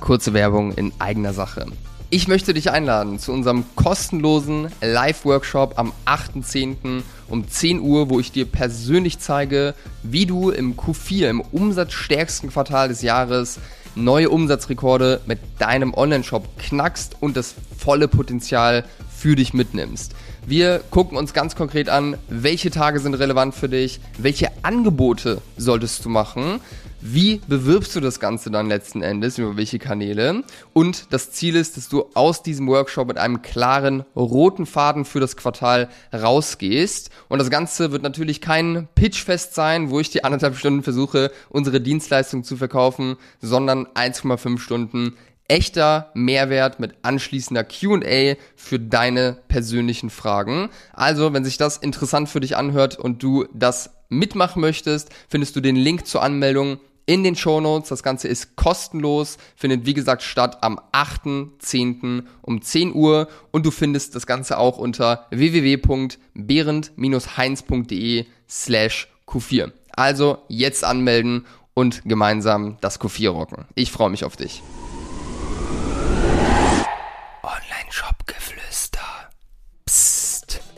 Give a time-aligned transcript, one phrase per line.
[0.00, 1.66] kurze Werbung in eigener Sache.
[2.08, 7.02] Ich möchte dich einladen zu unserem kostenlosen Live-Workshop am 8.10.
[7.28, 9.74] um 10 Uhr, wo ich dir persönlich zeige,
[10.04, 13.58] wie du im Q4, im umsatzstärksten Quartal des Jahres,
[13.96, 18.84] neue Umsatzrekorde mit deinem Online-Shop knackst und das volle Potenzial
[19.16, 20.14] für dich mitnimmst.
[20.48, 26.04] Wir gucken uns ganz konkret an, welche Tage sind relevant für dich, welche Angebote solltest
[26.04, 26.60] du machen,
[27.00, 30.44] wie bewirbst du das Ganze dann letzten Endes, über welche Kanäle?
[30.72, 35.18] Und das Ziel ist, dass du aus diesem Workshop mit einem klaren roten Faden für
[35.18, 37.10] das Quartal rausgehst.
[37.28, 41.80] Und das Ganze wird natürlich kein Pitchfest sein, wo ich die anderthalb Stunden versuche, unsere
[41.80, 45.16] Dienstleistung zu verkaufen, sondern 1,5 Stunden
[45.48, 50.70] echter Mehrwert mit anschließender QA für deine persönlichen Fragen.
[50.92, 55.60] Also, wenn sich das interessant für dich anhört und du das mitmachen möchtest, findest du
[55.60, 57.88] den Link zur Anmeldung in den Show Notes.
[57.88, 62.24] Das Ganze ist kostenlos, findet wie gesagt statt am 8.10.
[62.42, 69.72] um 10 Uhr und du findest das Ganze auch unter www.behrend-heinz.de slash Q4.
[69.92, 73.64] Also jetzt anmelden und gemeinsam das Q4 rocken.
[73.74, 74.62] Ich freue mich auf dich.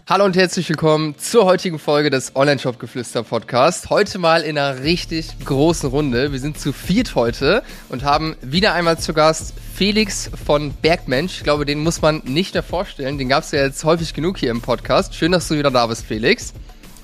[0.08, 3.90] Hallo und herzlich willkommen zur heutigen Folge des Online-Shop-Geflüster Podcast.
[3.90, 6.32] Heute mal in einer richtig großen Runde.
[6.32, 11.36] Wir sind zu viert heute und haben wieder einmal zu Gast Felix von Bergmensch.
[11.38, 13.18] Ich glaube, den muss man nicht mehr vorstellen.
[13.18, 15.14] Den gab es ja jetzt häufig genug hier im Podcast.
[15.14, 16.54] Schön, dass du wieder da bist, Felix.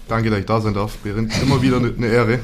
[0.08, 0.96] Danke, dass ich da sein darf.
[1.04, 2.38] Immer wieder eine Ehre.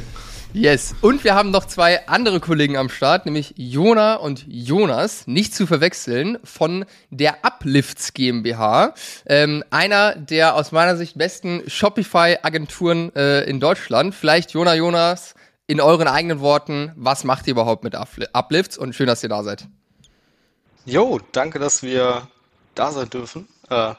[0.52, 0.96] Yes.
[1.00, 5.64] Und wir haben noch zwei andere Kollegen am Start, nämlich Jona und Jonas, nicht zu
[5.64, 8.94] verwechseln, von der Uplifts GmbH.
[9.26, 14.12] Ähm, einer der aus meiner Sicht besten Shopify-Agenturen äh, in Deutschland.
[14.12, 15.34] Vielleicht Jona, Jonas,
[15.68, 18.76] in euren eigenen Worten, was macht ihr überhaupt mit Uplifts?
[18.76, 19.68] Und schön, dass ihr da seid.
[20.84, 22.26] Jo, danke, dass wir
[22.74, 23.46] da sein dürfen.
[23.68, 23.94] Äh,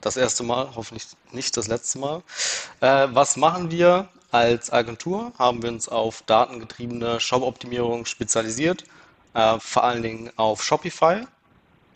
[0.00, 2.22] das erste Mal, hoffentlich nicht das letzte Mal.
[2.80, 4.08] Äh, was machen wir?
[4.30, 8.84] Als Agentur haben wir uns auf datengetriebene Shop-Optimierung spezialisiert,
[9.34, 11.26] äh, vor allen Dingen auf Shopify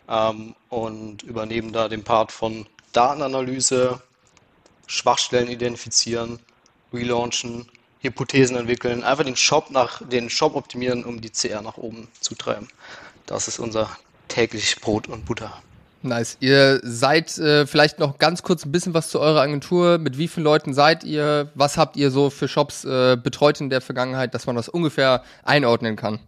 [0.07, 4.01] ähm, und übernehmen da den Part von Datenanalyse,
[4.87, 6.39] Schwachstellen identifizieren,
[6.93, 7.69] relaunchen,
[8.01, 12.35] Hypothesen entwickeln, einfach den Shop nach den Shop optimieren, um die CR nach oben zu
[12.35, 12.67] treiben.
[13.25, 13.89] Das ist unser
[14.27, 15.61] täglich Brot und Butter.
[16.03, 16.37] Nice.
[16.39, 19.99] Ihr seid äh, vielleicht noch ganz kurz ein bisschen was zu eurer Agentur.
[19.99, 21.51] Mit wie vielen Leuten seid ihr?
[21.53, 25.23] Was habt ihr so für Shops äh, betreut in der Vergangenheit, dass man das ungefähr
[25.43, 26.19] einordnen kann?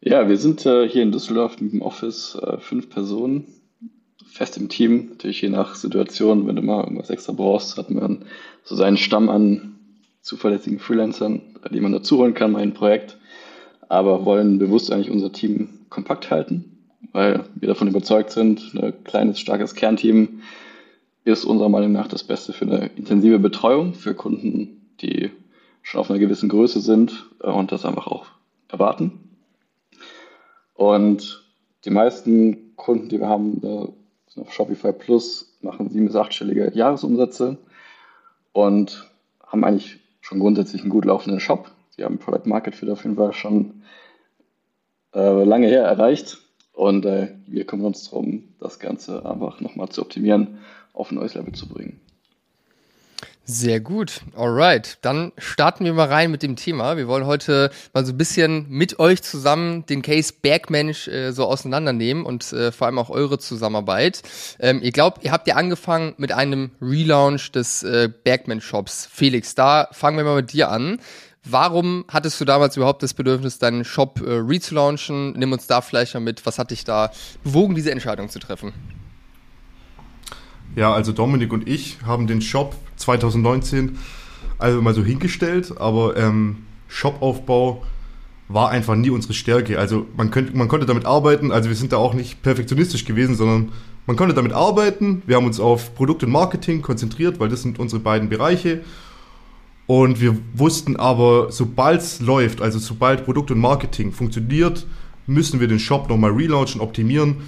[0.00, 3.46] Ja, wir sind äh, hier in Düsseldorf mit dem Office äh, fünf Personen,
[4.26, 5.10] fest im Team.
[5.10, 8.24] Natürlich je nach Situation, wenn du mal irgendwas extra brauchst, hat man
[8.64, 9.76] so seinen Stamm an
[10.22, 13.16] zuverlässigen Freelancern, die man dazu holen kann, mein Projekt.
[13.88, 16.73] Aber wollen bewusst eigentlich unser Team kompakt halten
[17.12, 20.40] weil wir davon überzeugt sind, ein kleines, starkes Kernteam
[21.24, 25.30] ist unserer Meinung nach das Beste für eine intensive Betreuung für Kunden, die
[25.82, 28.26] schon auf einer gewissen Größe sind und das einfach auch
[28.68, 29.12] erwarten.
[30.74, 31.44] Und
[31.84, 33.60] die meisten Kunden, die wir haben,
[34.28, 37.56] sind auf Shopify Plus, machen sieben- bis achtstellige Jahresumsätze
[38.52, 39.10] und
[39.46, 41.70] haben eigentlich schon grundsätzlich einen gut laufenden Shop.
[41.90, 43.82] Sie haben Product Market Fit auf jeden Fall schon
[45.14, 46.43] äh, lange her erreicht
[46.74, 50.58] und äh, wir kümmern uns darum, das Ganze einfach nochmal zu optimieren,
[50.92, 52.00] auf ein neues Level zu bringen.
[53.46, 54.22] Sehr gut.
[54.34, 54.96] Alright.
[55.02, 56.96] Dann starten wir mal rein mit dem Thema.
[56.96, 61.44] Wir wollen heute mal so ein bisschen mit euch zusammen den Case Bergmensch äh, so
[61.44, 64.22] auseinandernehmen und äh, vor allem auch eure Zusammenarbeit.
[64.60, 69.06] Ähm, ihr glaubt, ihr habt ja angefangen mit einem Relaunch des äh, Bergmensch Shops.
[69.12, 70.98] Felix, da fangen wir mal mit dir an.
[71.44, 75.32] Warum hattest du damals überhaupt das Bedürfnis, deinen Shop äh, relaunchen?
[75.32, 76.44] Nimm uns da vielleicht mal mit.
[76.46, 77.10] Was hat dich da
[77.42, 78.72] bewogen, diese Entscheidung zu treffen?
[80.74, 83.98] Ja, also Dominik und ich haben den Shop 2019
[84.58, 87.84] also mal so hingestellt, aber ähm, Shopaufbau
[88.48, 89.78] war einfach nie unsere Stärke.
[89.78, 93.34] Also man, könnte, man konnte damit arbeiten, also wir sind da auch nicht perfektionistisch gewesen,
[93.34, 93.72] sondern
[94.06, 95.22] man konnte damit arbeiten.
[95.26, 98.82] Wir haben uns auf Produkt und Marketing konzentriert, weil das sind unsere beiden Bereiche.
[99.86, 104.86] Und wir wussten aber, sobald es läuft, also sobald Produkt und Marketing funktioniert,
[105.26, 107.42] müssen wir den Shop nochmal relaunchen, optimieren.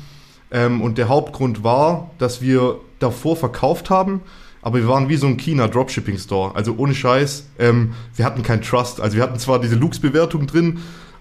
[0.51, 4.21] Ähm, und der Hauptgrund war, dass wir davor verkauft haben,
[4.63, 6.55] aber wir waren wie so ein China Dropshipping Store.
[6.55, 9.01] Also ohne Scheiß, ähm, wir hatten kein Trust.
[9.01, 10.79] Also wir hatten zwar diese Lux-Bewertung drin,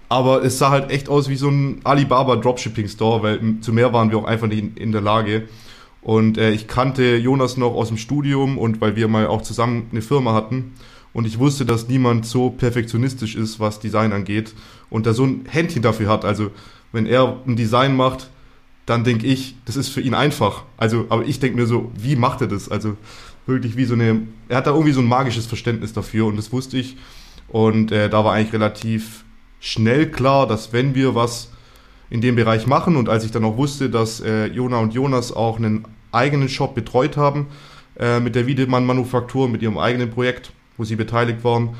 [0.08, 3.92] aber es sah halt echt aus wie so ein Alibaba Dropshipping Store, weil zu mehr
[3.92, 5.48] waren wir auch einfach nicht in, in der Lage.
[6.02, 9.88] Und äh, ich kannte Jonas noch aus dem Studium und weil wir mal auch zusammen
[9.90, 10.74] eine Firma hatten.
[11.16, 14.52] Und ich wusste, dass niemand so perfektionistisch ist, was Design angeht
[14.90, 16.26] und da so ein Händchen dafür hat.
[16.26, 16.50] Also
[16.92, 18.28] wenn er ein Design macht,
[18.84, 20.64] dann denke ich, das ist für ihn einfach.
[20.76, 22.68] Also, aber ich denke mir so, wie macht er das?
[22.68, 22.98] Also
[23.46, 26.52] wirklich wie so eine, er hat da irgendwie so ein magisches Verständnis dafür und das
[26.52, 26.98] wusste ich.
[27.48, 29.24] Und äh, da war eigentlich relativ
[29.58, 31.50] schnell klar, dass wenn wir was
[32.10, 35.32] in dem Bereich machen und als ich dann auch wusste, dass äh, Jona und Jonas
[35.32, 37.46] auch einen eigenen Shop betreut haben
[37.98, 41.70] äh, mit der Wiedemann Manufaktur, mit ihrem eigenen Projekt, wo sie beteiligt waren,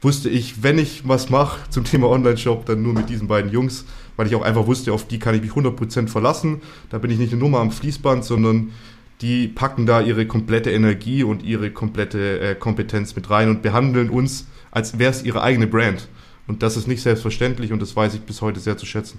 [0.00, 3.84] wusste ich, wenn ich was mache zum Thema Online-Shop, dann nur mit diesen beiden Jungs,
[4.16, 6.62] weil ich auch einfach wusste, auf die kann ich mich 100% verlassen.
[6.88, 8.72] Da bin ich nicht eine Nummer am Fließband, sondern
[9.20, 14.08] die packen da ihre komplette Energie und ihre komplette äh, Kompetenz mit rein und behandeln
[14.08, 16.08] uns, als wäre es ihre eigene Brand.
[16.46, 19.18] Und das ist nicht selbstverständlich und das weiß ich bis heute sehr zu schätzen.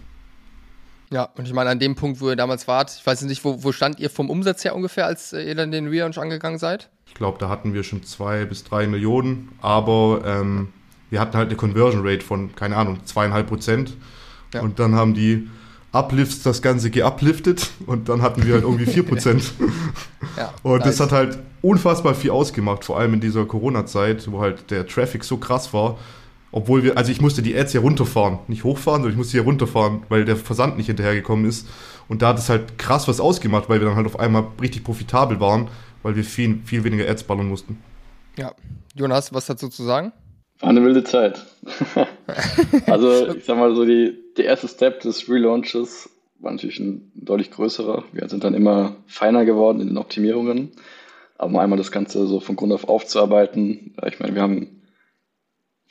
[1.11, 3.63] Ja, und ich meine, an dem Punkt, wo ihr damals wart, ich weiß nicht, wo,
[3.63, 6.89] wo stand ihr vom Umsatz her ungefähr, als äh, ihr dann den Relaunch angegangen seid?
[7.05, 10.69] Ich glaube, da hatten wir schon zwei bis drei Millionen, aber ähm,
[11.09, 13.97] wir hatten halt eine Conversion Rate von, keine Ahnung, zweieinhalb Prozent.
[14.53, 14.61] Ja.
[14.61, 15.49] Und dann haben die
[15.91, 19.41] Uplifts das Ganze geupliftet und dann hatten wir halt irgendwie 4%.
[20.37, 20.85] ja, und nice.
[20.85, 25.25] das hat halt unfassbar viel ausgemacht, vor allem in dieser Corona-Zeit, wo halt der Traffic
[25.25, 25.97] so krass war.
[26.51, 29.43] Obwohl wir, also ich musste die Ads hier runterfahren, nicht hochfahren, sondern ich musste hier
[29.43, 31.67] runterfahren, weil der Versand nicht hinterhergekommen ist.
[32.09, 34.83] Und da hat es halt krass was ausgemacht, weil wir dann halt auf einmal richtig
[34.83, 35.69] profitabel waren,
[36.03, 37.77] weil wir viel, viel weniger Ads ballern mussten.
[38.37, 38.53] Ja.
[38.95, 40.11] Jonas, was dazu zu sagen?
[40.59, 41.45] War eine wilde Zeit.
[42.87, 46.09] also, ich sag mal so, die, der erste Step des Relaunches
[46.39, 48.03] war natürlich ein deutlich größerer.
[48.11, 50.71] Wir sind dann immer feiner geworden in den Optimierungen.
[51.37, 53.95] Aber einmal das Ganze so von Grund auf aufzuarbeiten.
[54.05, 54.80] Ich meine, wir haben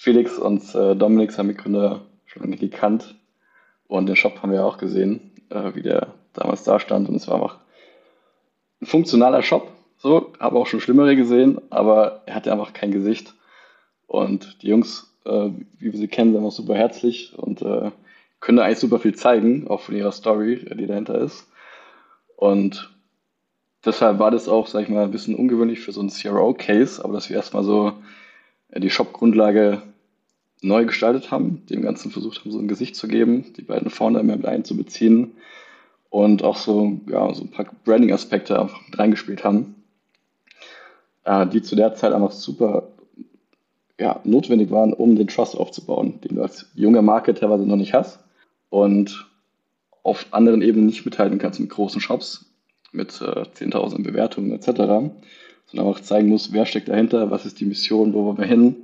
[0.00, 3.16] Felix und äh, Dominik, haben die Gründer, schon lange gekannt.
[3.86, 7.10] Und den Shop haben wir auch gesehen, äh, wie der damals da stand.
[7.10, 7.58] Und es war einfach
[8.80, 9.70] ein funktionaler Shop.
[9.98, 13.34] So, habe auch schon schlimmere gesehen, aber er hatte einfach kein Gesicht.
[14.06, 17.90] Und die Jungs, äh, wie wir sie kennen, sind auch super herzlich und äh,
[18.40, 21.46] können da eigentlich super viel zeigen, auch von ihrer Story, die dahinter ist.
[22.36, 22.90] Und
[23.84, 27.12] deshalb war das auch, sag ich mal, ein bisschen ungewöhnlich für so einen CRO-Case, aber
[27.12, 27.92] dass wir erstmal so
[28.70, 29.82] äh, die Shop-Grundlage
[30.62, 34.22] neu gestaltet haben, dem Ganzen versucht haben, so ein Gesicht zu geben, die beiden vorne
[34.22, 35.32] mehr mit einzubeziehen
[36.10, 39.76] und auch so, ja, so ein paar Branding-Aspekte einfach mit reingespielt haben,
[41.24, 42.88] äh, die zu der Zeit einfach super
[43.98, 47.92] ja, notwendig waren, um den Trust aufzubauen, den du als junger Marke teilweise noch nicht
[47.94, 48.20] hast
[48.70, 49.26] und
[50.02, 52.46] auf anderen Ebenen nicht mithalten kannst mit großen Shops,
[52.92, 54.66] mit äh, 10.000 Bewertungen etc.,
[55.66, 58.76] sondern auch zeigen musst, wer steckt dahinter, was ist die Mission, wo wollen wir hin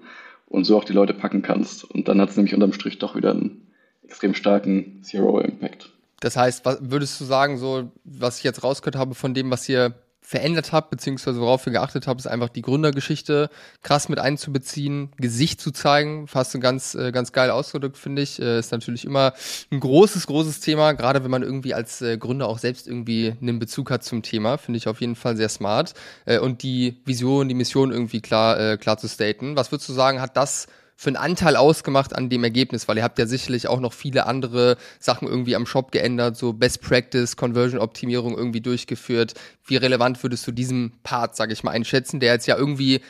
[0.46, 1.84] und so auch die Leute packen kannst.
[1.84, 3.66] Und dann hat es nämlich unterm Strich doch wieder einen
[4.04, 5.90] extrem starken Zero-Impact.
[6.20, 9.68] Das heißt, was würdest du sagen, so was ich jetzt rausgehört habe von dem, was
[9.68, 9.94] ihr
[10.26, 13.48] verändert habe, beziehungsweise worauf wir geachtet haben, ist einfach die Gründergeschichte
[13.84, 18.42] krass mit einzubeziehen, Gesicht zu zeigen, fast ein ganz, äh, ganz geil ausgedrückt, finde ich.
[18.42, 19.34] Äh, ist natürlich immer
[19.70, 23.60] ein großes, großes Thema, gerade wenn man irgendwie als äh, Gründer auch selbst irgendwie einen
[23.60, 25.94] Bezug hat zum Thema, finde ich auf jeden Fall sehr smart.
[26.42, 29.56] und die Vision, die Mission irgendwie klar, klar zu staten.
[29.56, 30.66] Was würdest du sagen, hat das
[30.96, 32.88] für einen Anteil ausgemacht an dem Ergebnis?
[32.88, 36.54] Weil ihr habt ja sicherlich auch noch viele andere Sachen irgendwie am Shop geändert, so
[36.54, 39.34] Best Practice, Conversion-Optimierung irgendwie durchgeführt.
[39.64, 43.02] Wie relevant würdest du diesen Part, sage ich mal, einschätzen, der jetzt ja irgendwie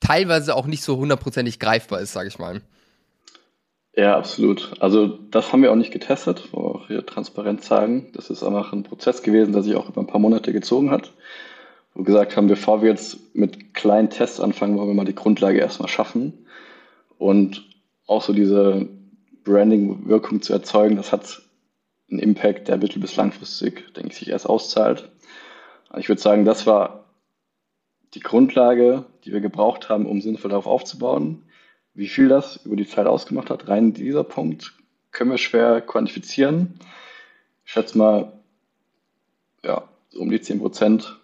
[0.00, 2.62] teilweise auch nicht so hundertprozentig greifbar ist, sage ich mal?
[3.96, 4.72] Ja, absolut.
[4.80, 8.10] Also das haben wir auch nicht getestet, wo wir auch hier transparent sagen.
[8.14, 11.12] Das ist einfach ein Prozess gewesen, der sich auch über ein paar Monate gezogen hat.
[11.94, 15.58] Wo gesagt haben, bevor wir jetzt mit kleinen Tests anfangen, wollen wir mal die Grundlage
[15.58, 16.44] erstmal schaffen
[17.24, 17.64] und
[18.06, 18.86] auch so diese
[19.44, 21.40] Branding-Wirkung zu erzeugen, das hat
[22.10, 25.10] einen Impact, der mittel- bis langfristig, denke ich, sich erst auszahlt.
[25.88, 27.06] Also ich würde sagen, das war
[28.12, 31.44] die Grundlage, die wir gebraucht haben, um sinnvoll darauf aufzubauen.
[31.94, 34.74] Wie viel das über die Zeit ausgemacht hat, rein dieser Punkt,
[35.10, 36.78] können wir schwer quantifizieren.
[37.64, 38.32] Ich schätze mal,
[39.64, 41.18] ja, so um die 10 Prozent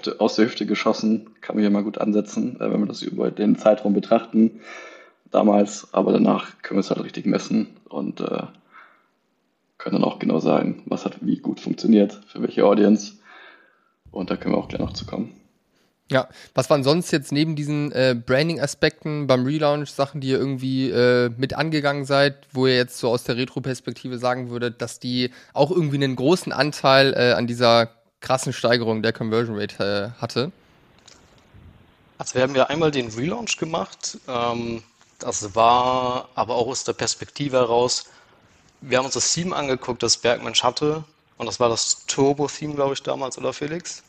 [0.00, 3.02] de, aus der Hüfte geschossen, kann man hier mal gut ansetzen, äh, wenn wir das
[3.02, 4.60] über den Zeitraum betrachten.
[5.30, 8.44] Damals, aber danach können wir es halt richtig messen und äh,
[9.78, 13.14] können dann auch genau sagen, was hat wie gut funktioniert, für welche Audience.
[14.10, 15.32] Und da können wir auch gleich noch zu kommen.
[16.10, 20.88] Ja, was waren sonst jetzt neben diesen äh, Branding-Aspekten beim Relaunch Sachen, die ihr irgendwie
[20.88, 25.30] äh, mit angegangen seid, wo ihr jetzt so aus der Retro-Perspektive sagen würdet, dass die
[25.52, 30.52] auch irgendwie einen großen Anteil äh, an dieser krassen Steigerung der Conversion Rate äh, hatte?
[32.18, 34.18] Also wir haben ja einmal den Relaunch gemacht.
[34.26, 34.82] Ähm,
[35.18, 38.06] das war aber auch aus der Perspektive heraus,
[38.80, 41.04] wir haben uns das Theme angeguckt, das Bergmensch hatte.
[41.38, 44.02] Und das war das Turbo-Theme, glaube ich, damals, oder Felix?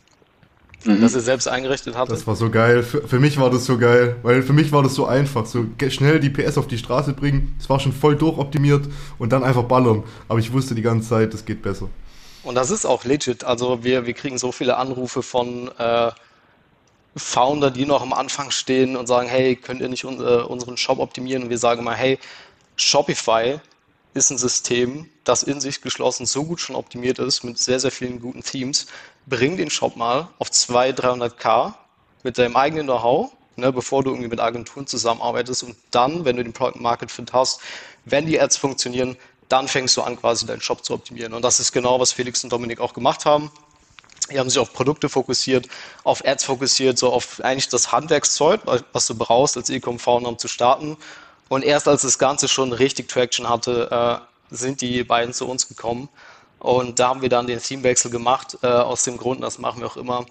[0.86, 1.02] mhm.
[1.02, 2.16] das ihr selbst eingerichtet hattet?
[2.16, 2.84] Das war so geil.
[2.84, 5.46] Für, für, mich war das so geil, weil für mich war das so einfach.
[5.46, 7.56] So schnell die PS auf die Straße bringen.
[7.60, 8.88] Es war schon voll durchoptimiert
[9.18, 10.04] und dann einfach ballern.
[10.28, 11.90] Aber ich wusste die ganze Zeit, das geht besser.
[12.48, 13.44] Und das ist auch legit.
[13.44, 16.12] Also wir, wir kriegen so viele Anrufe von äh,
[17.14, 20.78] Founder, die noch am Anfang stehen und sagen, hey, könnt ihr nicht un äh, unseren
[20.78, 21.44] Shop optimieren?
[21.44, 22.18] Und wir sagen mal, hey,
[22.78, 23.60] Shopify
[24.14, 27.92] ist ein System, das in sich geschlossen so gut schon optimiert ist, mit sehr, sehr
[27.92, 28.88] vielen guten Themes.
[29.26, 31.74] Bring den Shop mal auf 200, 300k
[32.24, 36.44] mit deinem eigenen Know-how, ne, bevor du irgendwie mit Agenturen zusammenarbeitest und dann, wenn du
[36.44, 37.60] den Product Market Fit hast,
[38.06, 39.18] wenn die Ads funktionieren,
[39.50, 41.34] dann fängst du an, quasi deinen Shop zu optimieren.
[41.34, 43.52] Und das ist genau, was Felix und Dominik auch gemacht haben.
[44.32, 45.70] Die haben sich auf Produkte fokussiert,
[46.04, 48.62] auf Ads fokussiert, so auf eigentlich das Handwerkszeug,
[48.92, 50.98] was du brauchst als E-Com-Founder, um zu starten.
[51.50, 53.90] Und erst als das Ganze schon richtig Traction hatte,
[54.52, 56.10] äh, sind die beiden zu uns gekommen.
[56.60, 59.88] Und da haben wir dann den Themewechsel gemacht, äh, aus dem Grund, das machen wir
[59.88, 60.26] auch immer.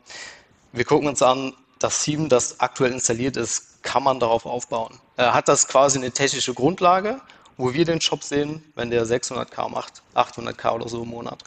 [0.73, 4.99] Wir gucken uns an, das Theme, das aktuell installiert ist, kann man darauf aufbauen.
[5.17, 7.21] Äh, hat das quasi eine technische Grundlage,
[7.57, 11.43] wo wir den Shop sehen, wenn der 600k macht, 800k oder so im Monat.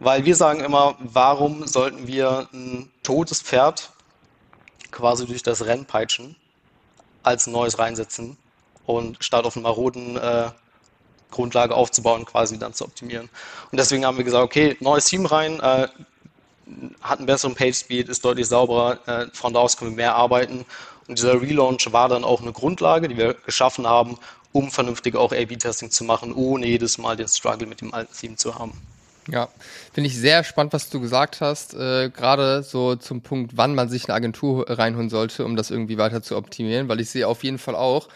[0.00, 3.90] Weil wir sagen immer, warum sollten wir ein totes Pferd
[4.90, 6.36] quasi durch das Rennen peitschen,
[7.22, 8.36] als neues reinsetzen
[8.86, 10.50] und statt auf einer maroden äh,
[11.30, 13.28] Grundlage aufzubauen, quasi dann zu optimieren.
[13.70, 15.88] Und deswegen haben wir gesagt, okay, neues Team rein, äh,
[17.02, 20.14] hat einen besseren Page Speed, ist deutlich sauberer, äh, von da aus können wir mehr
[20.14, 20.64] arbeiten.
[21.08, 24.18] Und dieser Relaunch war dann auch eine Grundlage, die wir geschaffen haben,
[24.54, 28.36] um vernünftig auch A-B-Testing zu machen, ohne jedes Mal den Struggle mit dem alten Theme
[28.36, 28.72] zu haben.
[29.28, 29.48] Ja,
[29.92, 31.74] finde ich sehr spannend, was du gesagt hast.
[31.74, 35.98] Äh, Gerade so zum Punkt, wann man sich eine Agentur reinholen sollte, um das irgendwie
[35.98, 38.08] weiter zu optimieren, weil ich sehe auf jeden Fall auch,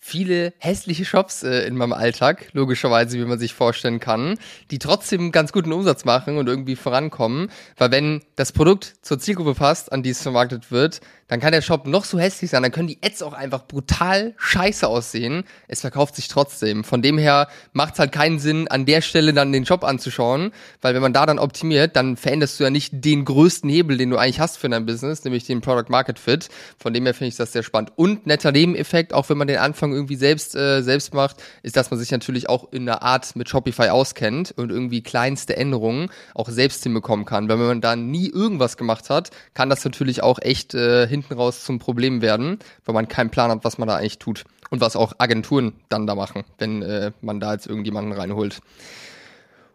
[0.00, 4.38] viele hässliche Shops äh, in meinem Alltag, logischerweise, wie man sich vorstellen kann,
[4.70, 9.54] die trotzdem ganz guten Umsatz machen und irgendwie vorankommen, weil wenn das Produkt zur Zielgruppe
[9.54, 12.72] passt, an die es vermarktet wird, dann kann der Shop noch so hässlich sein, dann
[12.72, 15.44] können die Ads auch einfach brutal scheiße aussehen.
[15.68, 16.84] Es verkauft sich trotzdem.
[16.84, 20.52] Von dem her macht es halt keinen Sinn, an der Stelle dann den Shop anzuschauen,
[20.80, 24.10] weil wenn man da dann optimiert, dann veränderst du ja nicht den größten Hebel, den
[24.10, 26.48] du eigentlich hast für dein Business, nämlich den Product Market Fit.
[26.78, 27.92] Von dem her finde ich das sehr spannend.
[27.96, 31.90] Und netter Nebeneffekt, auch wenn man den Anfang irgendwie selbst, äh, selbst macht, ist, dass
[31.90, 36.48] man sich natürlich auch in einer Art mit Shopify auskennt und irgendwie kleinste Änderungen auch
[36.48, 37.48] selbst hinbekommen kann.
[37.50, 41.34] Weil wenn man da nie irgendwas gemacht hat, kann das natürlich auch echt äh, hinten
[41.34, 44.44] raus zum Problem werden, weil man keinen Plan hat, was man da eigentlich tut.
[44.70, 48.60] Und was auch Agenturen dann da machen, wenn äh, man da jetzt irgendjemanden reinholt.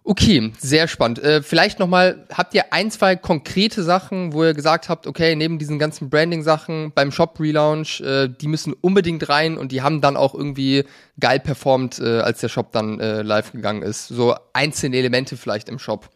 [0.05, 1.23] Okay, sehr spannend.
[1.23, 5.59] Äh, vielleicht nochmal, habt ihr ein, zwei konkrete Sachen, wo ihr gesagt habt, okay, neben
[5.59, 10.35] diesen ganzen Branding-Sachen beim Shop-Relaunch, äh, die müssen unbedingt rein und die haben dann auch
[10.35, 10.83] irgendwie
[11.21, 14.09] geil performt, äh, als der Shop dann äh, live gegangen ist.
[14.09, 16.09] So einzelne Elemente vielleicht im Shop.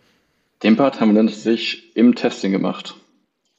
[0.63, 2.96] Den Part haben wir dann sich im Testing gemacht.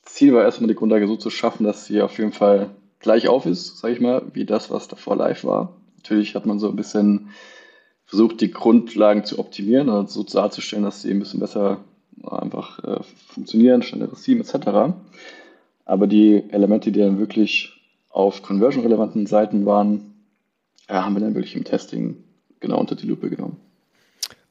[0.08, 3.46] Ziel war erstmal die Grundlage so zu schaffen, dass sie auf jeden Fall gleich auf
[3.46, 5.76] ist, sage ich mal, wie das, was davor live war.
[5.96, 7.30] Natürlich hat man so ein bisschen
[8.06, 11.84] versucht, die Grundlagen zu optimieren und so darzustellen, dass sie ein bisschen besser
[12.24, 14.94] einfach äh, funktionieren, schnelleres Team etc.
[15.84, 20.14] Aber die Elemente, die dann wirklich auf conversion-relevanten Seiten waren,
[20.88, 22.24] äh, haben wir dann wirklich im Testing
[22.60, 23.58] genau unter die Lupe genommen.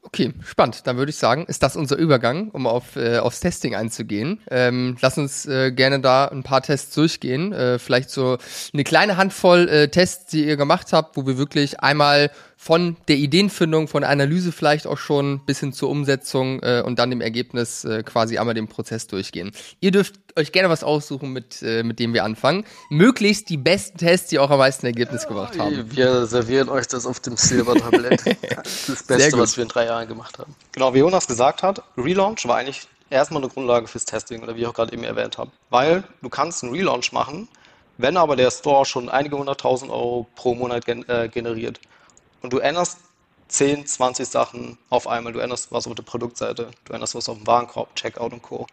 [0.08, 0.86] Okay, spannend.
[0.86, 4.40] Dann würde ich sagen, ist das unser Übergang, um auf, äh, aufs Testing einzugehen.
[4.50, 7.52] Ähm, lass uns äh, gerne da ein paar Tests durchgehen.
[7.52, 8.38] Äh, vielleicht so
[8.72, 13.16] eine kleine Handvoll äh, Tests, die ihr gemacht habt, wo wir wirklich einmal von der
[13.16, 17.20] Ideenfindung, von der Analyse vielleicht auch schon bis hin zur Umsetzung äh, und dann dem
[17.20, 19.52] Ergebnis äh, quasi einmal den Prozess durchgehen.
[19.78, 22.64] Ihr dürft euch gerne was aussuchen, mit, äh, mit dem wir anfangen.
[22.90, 25.88] Möglichst die besten Tests, die auch am meisten Ergebnis gebracht haben.
[25.94, 28.24] Wir servieren euch das auf dem Silbertablett.
[28.88, 30.56] das Beste, was wir in drei Jahren gemacht haben.
[30.72, 34.62] Genau, wie Jonas gesagt hat, Relaunch war eigentlich erstmal eine Grundlage fürs Testing, oder wie
[34.62, 35.52] ich auch gerade eben erwähnt habe.
[35.70, 37.46] Weil du kannst einen Relaunch machen,
[37.98, 41.78] wenn aber der Store schon einige hunderttausend Euro pro Monat gen äh, generiert
[42.42, 42.98] und du änderst
[43.48, 45.32] 10, 20 Sachen auf einmal.
[45.32, 48.66] Du änderst was auf der Produktseite, du änderst was auf dem Warenkorb, Checkout und Co.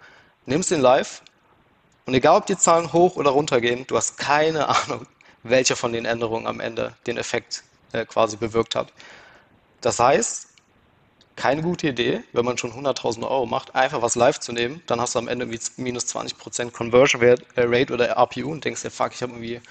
[0.46, 1.22] Nimmst den live
[2.06, 5.08] und egal, ob die Zahlen hoch oder runter gehen, du hast keine Ahnung,
[5.44, 8.92] welche von den Änderungen am Ende den Effekt äh, quasi bewirkt hat.
[9.82, 10.50] Das heißt,
[11.36, 15.02] keine gute Idee, wenn man schon 100.000 Euro macht, einfach was live zu nehmen, dann
[15.02, 19.14] hast du am Ende minus 20% Conversion äh, Rate oder RPU und denkst dir, fuck,
[19.14, 19.62] ich habe irgendwie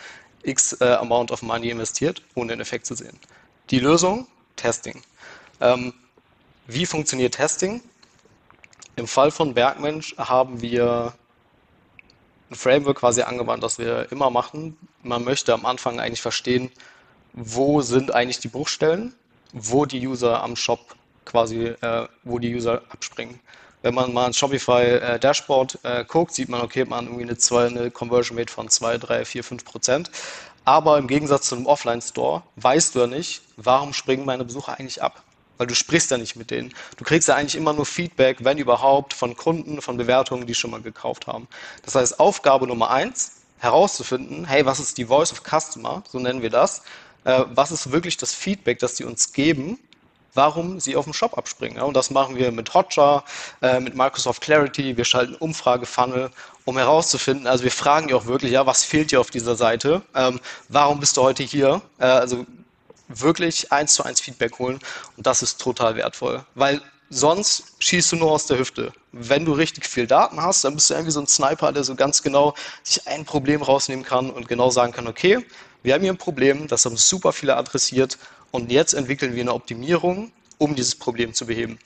[0.42, 3.18] x äh, Amount of Money investiert, ohne den Effekt zu sehen.
[3.70, 4.26] Die Lösung?
[4.56, 5.02] Testing.
[5.60, 5.94] Ähm,
[6.66, 7.80] wie funktioniert Testing?
[8.96, 11.14] Im Fall von Bergmensch haben wir
[12.50, 14.76] ein Framework quasi angewandt, das wir immer machen.
[15.02, 16.70] Man möchte am Anfang eigentlich verstehen,
[17.32, 19.14] wo sind eigentlich die Bruchstellen,
[19.52, 20.94] wo die User am Shop
[21.24, 23.40] quasi, äh, wo die User abspringen.
[23.82, 27.66] Wenn man mal ein Shopify äh, Dashboard äh, guckt, sieht man, okay, man irgendwie eine,
[27.66, 30.10] eine Conversion Rate von 2, 3, 4, 5 Prozent.
[30.64, 35.02] Aber im Gegensatz zu einem Offline-Store weißt du ja nicht, warum springen meine Besucher eigentlich
[35.02, 35.22] ab?
[35.58, 36.72] Weil du sprichst ja nicht mit denen.
[36.96, 40.70] Du kriegst ja eigentlich immer nur Feedback, wenn überhaupt, von Kunden, von Bewertungen, die schon
[40.70, 41.46] mal gekauft haben.
[41.84, 46.42] Das heißt, Aufgabe Nummer eins, herauszufinden, hey, was ist die Voice of Customer, so nennen
[46.42, 46.82] wir das.
[47.24, 49.78] Äh, was ist wirklich das Feedback, das die uns geben,
[50.34, 51.78] warum sie auf dem Shop abspringen.
[51.78, 53.24] Ja, und das machen wir mit Hotjar,
[53.62, 54.96] äh, mit Microsoft Clarity.
[54.96, 56.30] Wir schalten Umfragefunnel,
[56.64, 60.02] um herauszufinden, also wir fragen ja auch wirklich, ja, was fehlt dir auf dieser Seite?
[60.14, 61.82] Ähm, warum bist du heute hier?
[61.98, 62.46] Äh, also
[63.08, 64.78] wirklich eins zu eins Feedback holen
[65.16, 68.92] und das ist total wertvoll, weil sonst schießt du nur aus der Hüfte.
[69.12, 71.94] Wenn du richtig viel Daten hast, dann bist du irgendwie so ein Sniper, der so
[71.94, 75.44] ganz genau sich ein Problem rausnehmen kann und genau sagen kann, okay,
[75.82, 78.18] wir haben hier ein Problem, das haben super viele adressiert
[78.54, 81.76] und jetzt entwickeln wir eine Optimierung, um dieses Problem zu beheben.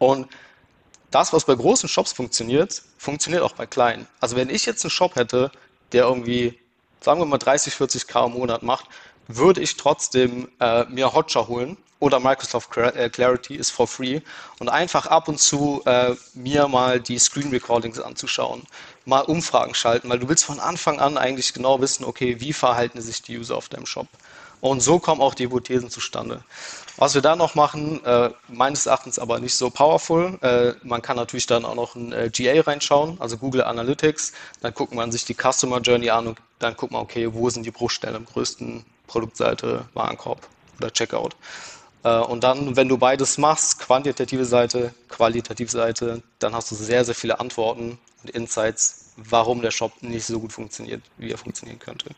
[0.00, 0.26] Und
[1.12, 4.08] das, was bei großen Shops funktioniert, funktioniert auch bei kleinen.
[4.18, 5.52] Also wenn ich jetzt einen Shop hätte,
[5.92, 6.58] der irgendwie,
[7.00, 8.86] sagen wir mal 30, 40 K im Monat macht,
[9.28, 14.22] würde ich trotzdem äh, mir Hotjar holen oder Microsoft äh, Clarity ist for free
[14.58, 18.64] und einfach ab und zu äh, mir mal die Screen Recordings anzuschauen,
[19.04, 23.00] mal Umfragen schalten, weil du willst von Anfang an eigentlich genau wissen, okay, wie verhalten
[23.00, 24.08] sich die User auf deinem Shop.
[24.60, 26.44] Und so kommen auch die Hypothesen zustande.
[26.96, 30.38] Was wir da noch machen, äh, meines Erachtens aber nicht so powerful.
[30.42, 34.32] Äh, man kann natürlich dann auch noch ein äh, GA reinschauen, also Google Analytics.
[34.60, 37.64] Dann guckt man sich die Customer Journey an und dann guckt man, okay, wo sind
[37.64, 40.46] die Bruchstellen am größten Produktseite, Warenkorb
[40.78, 41.36] oder Checkout.
[42.04, 47.04] Äh, und dann, wenn du beides machst, quantitative Seite, qualitative Seite, dann hast du sehr,
[47.06, 51.78] sehr viele Antworten und Insights, warum der Shop nicht so gut funktioniert, wie er funktionieren
[51.78, 52.10] könnte.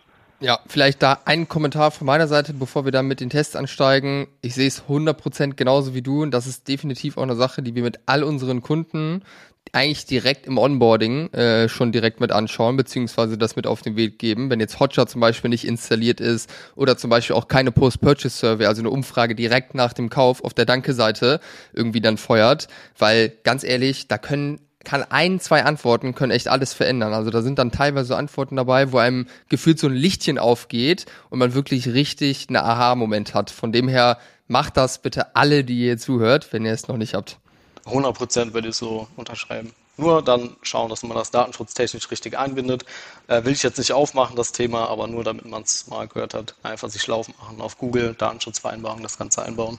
[0.43, 4.27] Ja, vielleicht da ein Kommentar von meiner Seite, bevor wir dann mit den Tests ansteigen.
[4.41, 7.77] Ich sehe es 100% genauso wie du und das ist definitiv auch eine Sache, die
[7.77, 9.23] wir mit all unseren Kunden
[9.71, 14.19] eigentlich direkt im Onboarding äh, schon direkt mit anschauen, beziehungsweise das mit auf den Weg
[14.19, 14.51] geben.
[14.51, 18.83] Wenn jetzt Hotjar zum Beispiel nicht installiert ist oder zum Beispiel auch keine Post-Purchase-Survey, also
[18.83, 21.39] eine Umfrage direkt nach dem Kauf auf der Danke-Seite
[21.73, 22.67] irgendwie dann feuert,
[22.99, 27.13] weil ganz ehrlich, da können kann ein, zwei Antworten können echt alles verändern.
[27.13, 31.39] Also da sind dann teilweise Antworten dabei, wo einem gefühlt so ein Lichtchen aufgeht und
[31.39, 33.51] man wirklich richtig einen Aha-Moment hat.
[33.51, 34.19] Von dem her
[34.49, 37.39] macht das bitte alle, die ihr zuhört, wenn ihr es noch nicht habt.
[37.87, 39.73] 100 Prozent würde ich so unterschreiben.
[39.97, 42.85] Nur dann schauen, dass man das datenschutztechnisch richtig einbindet.
[43.29, 46.35] Äh, will ich jetzt nicht aufmachen, das Thema, aber nur damit man es mal gehört
[46.35, 49.79] hat, einfach sich schlau machen auf Google, Datenschutzvereinbarung, das Ganze einbauen.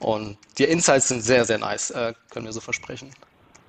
[0.00, 3.10] Und die Insights sind sehr, sehr nice, äh, können wir so versprechen.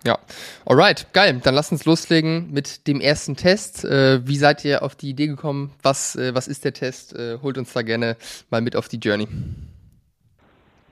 [0.06, 0.18] Ja,
[0.66, 1.42] alright, geil.
[1.44, 3.84] Dann lasst uns loslegen mit dem ersten Test.
[3.84, 5.74] Äh, wie seid ihr auf die Idee gekommen?
[5.84, 7.14] Was, äh, was ist der Test?
[7.14, 8.16] Äh, holt uns da gerne
[8.50, 9.28] mal mit auf die Journey.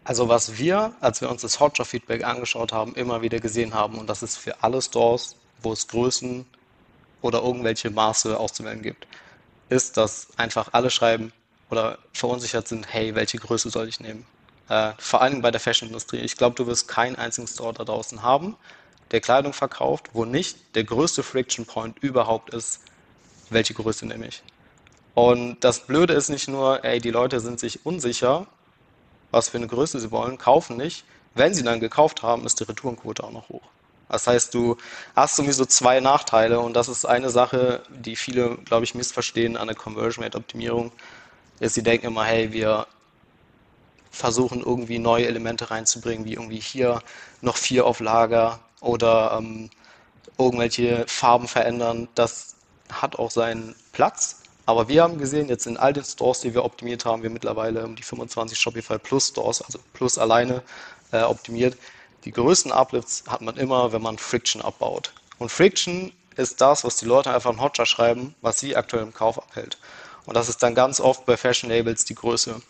[0.04, 4.08] Also was wir, als wir uns das Hotjar-Feedback angeschaut haben, immer wieder gesehen haben, und
[4.10, 6.46] das ist für alle Stores, wo es Größen
[7.22, 9.08] oder irgendwelche Maße auszuwählen gibt,
[9.70, 11.34] ist, dass einfach alle schreiben
[11.70, 14.26] oder verunsichert sind, hey, welche Größe soll ich nehmen?
[14.70, 16.20] Äh, vor allem bei der Fashion-Industrie.
[16.20, 18.56] Ich glaube, du wirst keinen einzigen Store da draußen haben,
[19.12, 22.82] der Kleidung verkauft, wo nicht der größte Friction Point überhaupt ist,
[23.50, 24.44] welche Größe nehme ich.
[25.14, 28.46] Und das Blöde ist nicht nur, ey, die Leute sind sich unsicher,
[29.32, 31.06] was für eine Größe sie wollen, kaufen nicht.
[31.34, 33.64] Wenn sie dann gekauft haben, ist die Retourenquote auch noch hoch.
[34.10, 34.78] Das heißt, du
[35.16, 39.68] hast sowieso zwei Nachteile und das ist eine Sache, die viele, glaube ich, missverstehen an
[39.68, 40.92] der Conversion Rate Optimierung,
[41.60, 42.88] ist, sie denken immer, hey, wir
[44.12, 47.02] versuchen irgendwie neue Elemente reinzubringen, wie irgendwie hier
[47.42, 49.70] noch vier auf Lager, oder ähm,
[50.38, 52.08] irgendwelche Farben verändern.
[52.16, 52.56] Das
[52.92, 54.42] hat auch seinen Platz.
[54.66, 57.86] Aber wir haben gesehen, jetzt in all den Stores, die wir optimiert haben, wir mittlerweile
[57.86, 60.62] um die 25 Shopify Plus Stores, also Plus alleine
[61.12, 61.78] äh, optimiert.
[62.26, 65.14] Die größten Uplifts hat man immer, wenn man Friction abbaut.
[65.40, 69.14] Und Friction ist das, was die Leute einfach in Hotjar schreiben, was sie aktuell im
[69.14, 69.78] Kauf abhält.
[70.26, 72.62] Und das ist dann ganz oft bei Fashion Labels die Größe.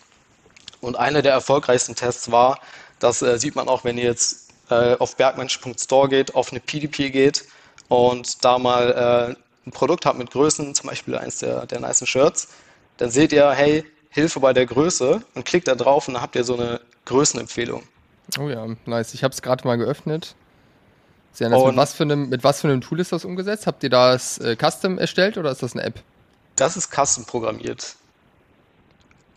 [0.79, 2.59] Und einer der erfolgreichsten Tests war,
[2.99, 7.09] das äh, sieht man auch, wenn ihr jetzt äh, auf bergmensch.store geht, auf eine PDP
[7.09, 7.45] geht
[7.87, 12.07] und da mal äh, ein Produkt habt mit Größen, zum Beispiel eins der, der nice
[12.07, 12.49] Shirts,
[12.97, 16.35] dann seht ihr, hey, Hilfe bei der Größe und klickt da drauf und dann habt
[16.35, 17.83] ihr so eine Größenempfehlung.
[18.39, 19.13] Oh ja, nice.
[19.13, 20.35] Ich habe es gerade mal geöffnet.
[21.33, 21.63] Sehr nice.
[21.63, 23.67] Mit was, für einem, mit was für einem Tool ist das umgesetzt?
[23.67, 26.01] Habt ihr das äh, Custom erstellt oder ist das eine App?
[26.55, 27.95] Das ist Custom programmiert.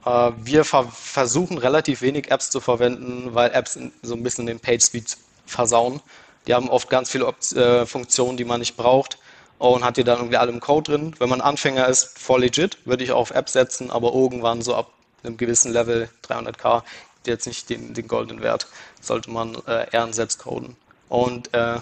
[0.04, 4.60] Äh, wir ver versuchen relativ wenig Apps zu verwenden, weil Apps so ein bisschen den
[4.60, 6.00] Page Speed versauen.
[6.46, 9.18] Die haben oft ganz viele Op äh, Funktionen, die man nicht braucht
[9.58, 11.14] und hat die dann irgendwie alle im Code drin.
[11.18, 14.74] Wenn man Anfänger ist, voll legit, würde ich auch auf App setzen, aber irgendwann so
[14.74, 14.90] ab
[15.22, 16.82] einem gewissen Level, 300k,
[17.26, 18.66] jetzt nicht den, den goldenen Wert,
[19.02, 20.76] sollte man äh, eher selbst coden.
[21.10, 21.78] Und äh,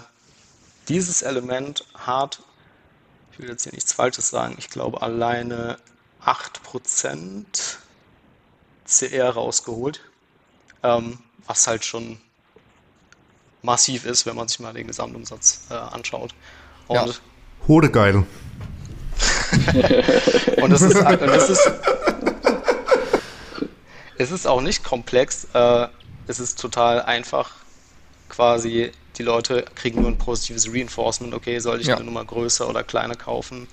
[0.88, 2.40] dieses Element hat,
[3.32, 5.78] ich will jetzt hier nichts Falsches sagen, ich glaube alleine
[6.24, 7.44] 8%
[8.88, 10.00] CR rausgeholt,
[10.82, 12.18] ähm, was halt schon
[13.62, 16.34] massiv ist, wenn man sich mal den Gesamtumsatz äh, anschaut.
[16.86, 17.06] Und ja.
[17.66, 18.24] Hode geil.
[20.62, 21.70] und es ist, und das ist
[24.18, 25.86] es ist auch nicht komplex, äh,
[26.26, 27.52] es ist total einfach,
[28.28, 31.96] quasi die Leute kriegen nur ein positives Reinforcement, okay, soll ich ja.
[31.96, 33.68] eine Nummer größer oder kleiner kaufen.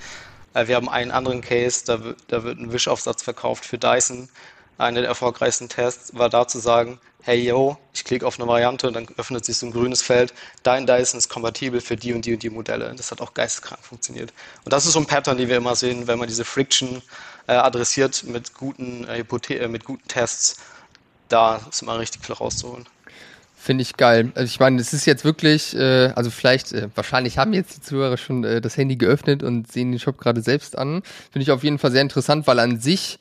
[0.54, 4.30] Äh, wir haben einen anderen Case, da, da wird ein Wischaufsatz verkauft für Dyson.
[4.78, 8.92] Einer der erfolgreichsten Tests war da zu sagen, hey yo, ich klicke auf eine Variante,
[8.92, 12.34] dann öffnet sich so ein grünes Feld, dein Dyson ist kompatibel für die und die
[12.34, 12.94] und die Modelle.
[12.96, 14.32] Das hat auch geisteskrank funktioniert.
[14.64, 17.02] Und das ist so ein Pattern, den wir immer sehen, wenn man diese Friction
[17.48, 20.58] äh, adressiert mit guten, äh, äh, mit guten Tests,
[21.28, 22.86] da ist immer richtig viel rauszuholen.
[23.56, 24.32] Finde ich geil.
[24.36, 27.82] Also ich meine, es ist jetzt wirklich, äh, also vielleicht, äh, wahrscheinlich haben jetzt die
[27.82, 31.02] Zuhörer schon äh, das Handy geöffnet und sehen den Shop gerade selbst an.
[31.32, 33.18] Finde ich auf jeden Fall sehr interessant, weil an sich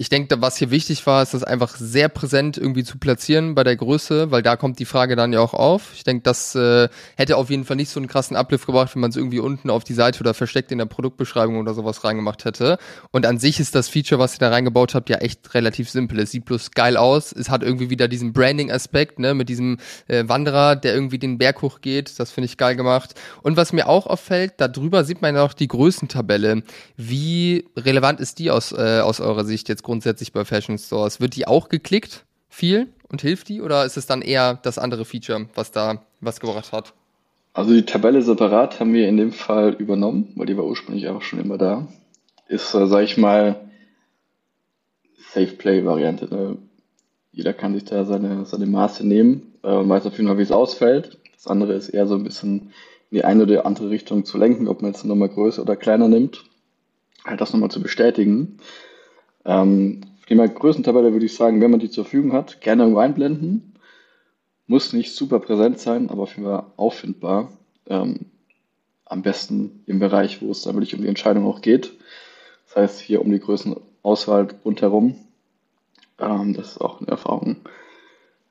[0.00, 3.64] ich denke, was hier wichtig war, ist das einfach sehr präsent irgendwie zu platzieren bei
[3.64, 5.90] der Größe, weil da kommt die Frage dann ja auch auf.
[5.92, 9.00] Ich denke, das äh, hätte auf jeden Fall nicht so einen krassen Uplift gebracht, wenn
[9.00, 12.44] man es irgendwie unten auf die Seite oder versteckt in der Produktbeschreibung oder sowas reingemacht
[12.44, 12.78] hätte.
[13.10, 16.20] Und an sich ist das Feature, was ihr da reingebaut habt, ja echt relativ simpel.
[16.20, 17.32] Es sieht bloß geil aus.
[17.32, 21.60] Es hat irgendwie wieder diesen Branding-Aspekt, ne, mit diesem äh, Wanderer, der irgendwie den Berg
[21.60, 22.20] hochgeht.
[22.20, 23.16] Das finde ich geil gemacht.
[23.42, 26.62] Und was mir auch auffällt, da drüber sieht man ja auch die Größentabelle.
[26.96, 31.18] Wie relevant ist die aus, äh, aus eurer Sicht jetzt grundsätzlich bei Fashion Stores?
[31.18, 32.26] Wird die auch geklickt?
[32.50, 32.88] Viel?
[33.08, 33.62] Und hilft die?
[33.62, 36.92] Oder ist es dann eher das andere Feature, was da was gebracht hat?
[37.54, 41.22] Also die Tabelle separat haben wir in dem Fall übernommen, weil die war ursprünglich einfach
[41.22, 41.88] schon immer da.
[42.48, 43.60] Ist, äh, sag ich mal,
[45.32, 46.26] Safe Play Variante.
[46.26, 46.58] Ne?
[47.32, 50.52] Jeder kann sich da seine, seine Maße nehmen, äh, weiß auf jeden Fall, wie es
[50.52, 51.18] ausfällt.
[51.32, 52.72] Das andere ist eher so ein bisschen
[53.10, 55.76] in die eine oder andere Richtung zu lenken, ob man jetzt eine Nummer größer oder
[55.76, 56.44] kleiner nimmt.
[57.24, 58.58] Halt das nochmal zu bestätigen.
[59.44, 63.74] Ähm, Thema Größentabelle würde ich sagen, wenn man die zur Verfügung hat, gerne irgendwo einblenden.
[64.66, 67.52] Muss nicht super präsent sein, aber auf jeden Fall auffindbar.
[67.86, 68.26] Ähm,
[69.06, 71.94] am besten im Bereich, wo es dann wirklich um die Entscheidung auch geht.
[72.66, 75.16] Das heißt, hier um die Größenauswahl rundherum.
[76.18, 77.56] Ähm, das ist auch eine Erfahrung,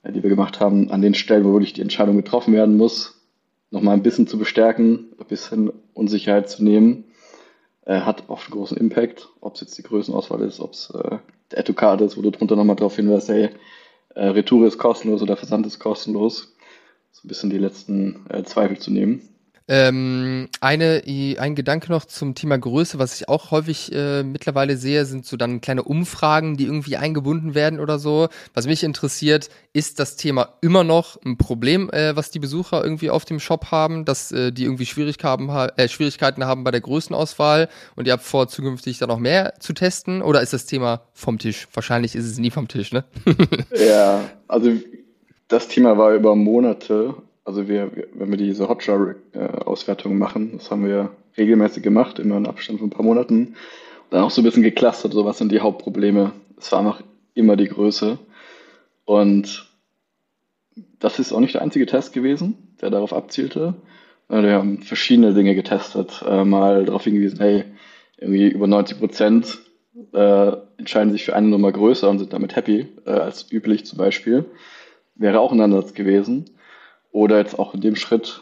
[0.02, 3.22] äh, die wir gemacht haben, an den Stellen, wo wirklich die Entscheidung getroffen werden muss,
[3.70, 7.04] nochmal ein bisschen zu bestärken, ein bisschen Unsicherheit zu nehmen
[7.88, 11.18] äh, hat oft einen großen Impact, ob es jetzt die Größenauswahl ist, ob es äh,
[11.52, 13.50] der Etocard ist, wo du drunter nochmal drauf hinweist, hey,
[14.14, 16.54] äh, Retour ist kostenlos oder Versand ist kostenlos.
[17.12, 19.30] So ein bisschen die letzten äh, Zweifel zu nehmen.
[19.70, 21.04] Ähm, eine,
[21.40, 25.36] ein Gedanke noch zum Thema Größe, was ich auch häufig äh, mittlerweile sehe, sind so
[25.36, 28.30] dann kleine Umfragen, die irgendwie eingebunden werden oder so.
[28.54, 33.10] Was mich interessiert, ist das Thema immer noch ein Problem, äh, was die Besucher irgendwie
[33.10, 37.68] auf dem Shop haben, dass äh, die irgendwie Schwierigkeiten, äh, Schwierigkeiten haben bei der Größenauswahl
[37.98, 40.22] und ihr habt vor, zukünftig da noch mehr zu testen?
[40.22, 41.68] Oder ist das Thema vom Tisch?
[41.74, 43.04] Wahrscheinlich ist es nie vom Tisch, ne?
[43.76, 44.72] ja, also
[45.50, 47.16] das Thema war über Monate
[47.48, 52.80] also wir, wenn wir diese Hotjar-Auswertungen machen, das haben wir regelmäßig gemacht, immer in Abstand
[52.80, 53.56] von ein paar Monaten,
[54.10, 56.34] dann auch so ein bisschen geclustert, so was sind die Hauptprobleme.
[56.60, 57.02] Es war einfach
[57.36, 58.20] immer die Größe.
[59.06, 59.72] Und
[61.00, 63.76] das ist auch nicht der einzige Test gewesen, der darauf abzielte.
[64.28, 67.64] Äh, wir haben verschiedene Dinge getestet, äh, mal darauf hingewiesen, hey,
[68.18, 69.60] irgendwie über 90 Prozent
[70.14, 73.98] äh, entscheiden sich für eine Nummer größer und sind damit happy, äh, als üblich zum
[73.98, 74.44] Beispiel.
[75.16, 76.57] Wäre auch ein Ansatz gewesen.
[77.12, 78.42] Oder jetzt auch in dem Schritt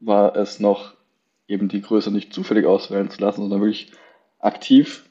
[0.00, 0.94] war es noch
[1.48, 3.92] eben die Größe nicht zufällig auswählen zu lassen, sondern wirklich
[4.38, 5.08] aktiv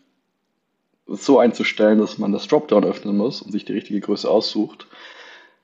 [1.08, 4.88] so einzustellen, dass man das Dropdown öffnen muss und sich die richtige Größe aussucht,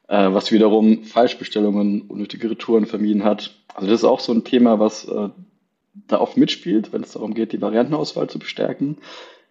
[0.07, 3.55] äh, was wiederum Falschbestellungen, unnötige Retouren vermieden hat.
[3.73, 5.29] Also das ist auch so ein Thema, was äh,
[6.07, 8.97] da oft mitspielt, wenn es darum geht, die Variantenauswahl zu bestärken.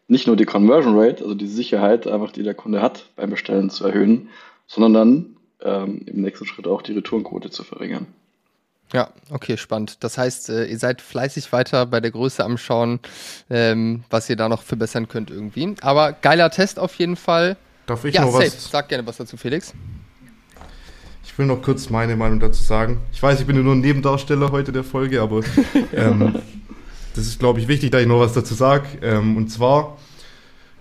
[0.08, 3.70] Nicht nur die Conversion Rate, also die Sicherheit einfach, die der Kunde hat beim Bestellen
[3.70, 4.28] zu erhöhen,
[4.66, 8.06] sondern dann ähm, im nächsten Schritt auch die Retourenquote zu verringern.
[8.92, 9.98] Ja, okay, spannend.
[10.00, 13.00] Das heißt, äh, ihr seid fleißig weiter bei der Größe am Schauen,
[13.50, 15.74] ähm, was ihr da noch verbessern könnt irgendwie.
[15.82, 17.56] Aber geiler Test auf jeden Fall.
[17.86, 18.46] Darf ich ja, noch safe.
[18.46, 18.70] was?
[18.70, 19.74] Sag gerne was dazu, Felix.
[21.22, 22.98] Ich will noch kurz meine Meinung dazu sagen.
[23.12, 25.42] Ich weiß, ich bin nur ein Nebendarsteller heute der Folge, aber
[25.92, 26.40] ähm,
[27.14, 28.86] das ist, glaube ich, wichtig, dass ich noch was dazu sage.
[29.02, 29.98] Ähm, und zwar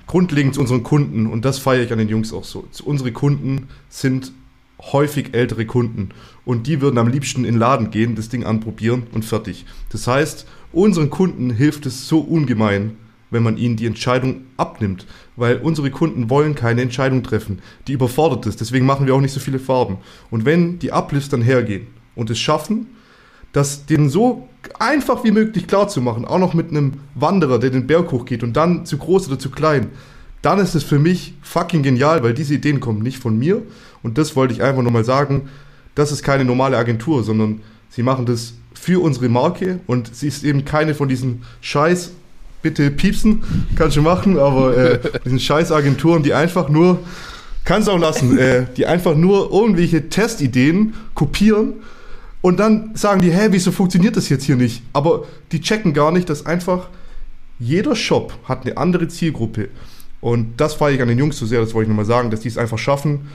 [0.08, 2.66] grundlegend zu unseren Kunden, und das feiere ich an den Jungs auch so.
[2.86, 4.32] Unsere Kunden sind
[4.80, 6.10] häufig ältere Kunden
[6.46, 9.66] und die würden am liebsten in den Laden gehen, das Ding anprobieren und fertig.
[9.90, 12.98] Das heißt, unseren Kunden hilft es so ungemein,
[13.30, 18.46] wenn man ihnen die Entscheidung abnimmt, weil unsere Kunden wollen keine Entscheidung treffen, die überfordert
[18.46, 18.62] ist.
[18.62, 19.98] Deswegen machen wir auch nicht so viele Farben.
[20.30, 22.88] Und wenn die Uplifts dann hergehen und es schaffen,
[23.52, 24.48] das denen so
[24.80, 28.44] einfach wie möglich klar zu machen, auch noch mit einem Wanderer, der den Berg hochgeht
[28.44, 29.90] und dann zu groß oder zu klein,
[30.48, 33.64] dann ist es für mich fucking genial, weil diese Ideen kommen nicht von mir.
[34.02, 35.50] Und das wollte ich einfach nochmal sagen.
[35.94, 40.46] Das ist keine normale Agentur, sondern sie machen das für unsere Marke und sie ist
[40.46, 42.12] eben keine von diesen Scheiß,
[42.62, 43.44] bitte piepsen,
[43.76, 47.00] kannst du machen, aber äh, diesen Scheiß Agenturen, die einfach nur,
[47.66, 51.74] kannst auch lassen, äh, die einfach nur irgendwelche Testideen kopieren
[52.40, 54.82] und dann sagen die, hä, wieso funktioniert das jetzt hier nicht?
[54.94, 56.88] Aber die checken gar nicht, dass einfach
[57.60, 59.68] jeder Shop hat eine andere Zielgruppe.
[60.28, 62.42] Und das fahre ich an den Jungs so sehr, das wollte ich nochmal sagen, dass
[62.42, 63.30] die es einfach schaffen,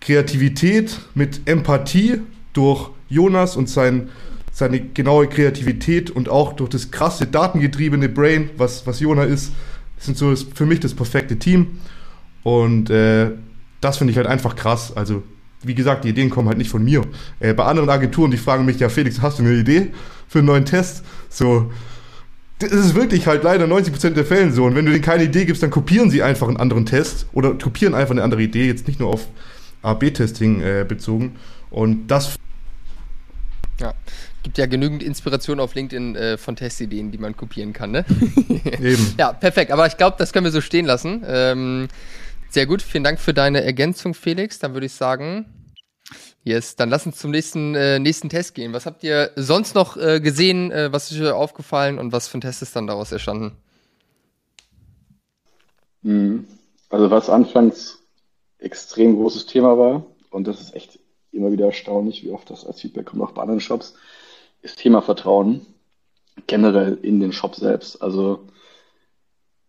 [0.00, 2.20] Kreativität mit Empathie
[2.52, 4.08] durch Jonas und sein,
[4.50, 9.52] seine genaue Kreativität und auch durch das krasse datengetriebene Brain, was, was Jonas ist,
[9.98, 11.78] sind so für mich das perfekte Team.
[12.42, 13.30] Und äh,
[13.80, 14.96] das finde ich halt einfach krass.
[14.96, 15.22] Also,
[15.62, 17.02] wie gesagt, die Ideen kommen halt nicht von mir.
[17.38, 19.92] Äh, bei anderen Agenturen, die fragen mich, ja, Felix, hast du eine Idee
[20.26, 21.04] für einen neuen Test?
[21.28, 21.70] So,
[22.70, 24.64] das ist wirklich halt leider 90% der Fällen so.
[24.64, 27.54] Und wenn du denen keine Idee gibst, dann kopieren sie einfach einen anderen Test oder
[27.54, 29.26] kopieren einfach eine andere Idee, jetzt nicht nur auf
[29.82, 31.36] A-B-Testing äh, bezogen.
[31.70, 32.36] Und das.
[33.80, 33.94] Ja,
[34.42, 38.04] gibt ja genügend Inspiration auf LinkedIn äh, von Testideen, die man kopieren kann, ne?
[38.80, 39.14] Eben.
[39.18, 39.70] Ja, perfekt.
[39.70, 41.22] Aber ich glaube, das können wir so stehen lassen.
[41.26, 41.88] Ähm,
[42.50, 42.82] sehr gut.
[42.82, 44.58] Vielen Dank für deine Ergänzung, Felix.
[44.58, 45.46] Dann würde ich sagen,
[46.44, 48.72] Yes, dann lass uns zum nächsten, äh, nächsten Test gehen.
[48.72, 50.72] Was habt ihr sonst noch äh, gesehen?
[50.72, 53.52] Äh, was ist euch aufgefallen und was für ein Test ist dann daraus entstanden?
[56.02, 56.46] Mhm.
[56.88, 58.00] Also was anfangs
[58.58, 60.98] extrem großes Thema war, und das ist echt
[61.30, 63.94] immer wieder erstaunlich, wie oft das als Feedback kommt, auch bei anderen Shops,
[64.62, 65.66] ist Thema Vertrauen.
[66.46, 68.02] Generell in den Shop selbst.
[68.02, 68.48] Also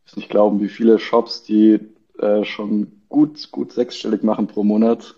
[0.06, 1.80] ich nicht glauben, wie viele Shops, die
[2.20, 5.16] äh, schon gut, gut sechsstellig machen pro Monat,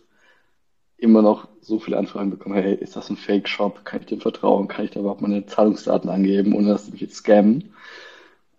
[0.98, 3.84] immer noch so viele Anfragen bekommen, hey, ist das ein Fake-Shop?
[3.86, 4.68] Kann ich dem vertrauen?
[4.68, 7.74] Kann ich da überhaupt meine Zahlungsdaten angeben, ohne dass sie mich jetzt scammen?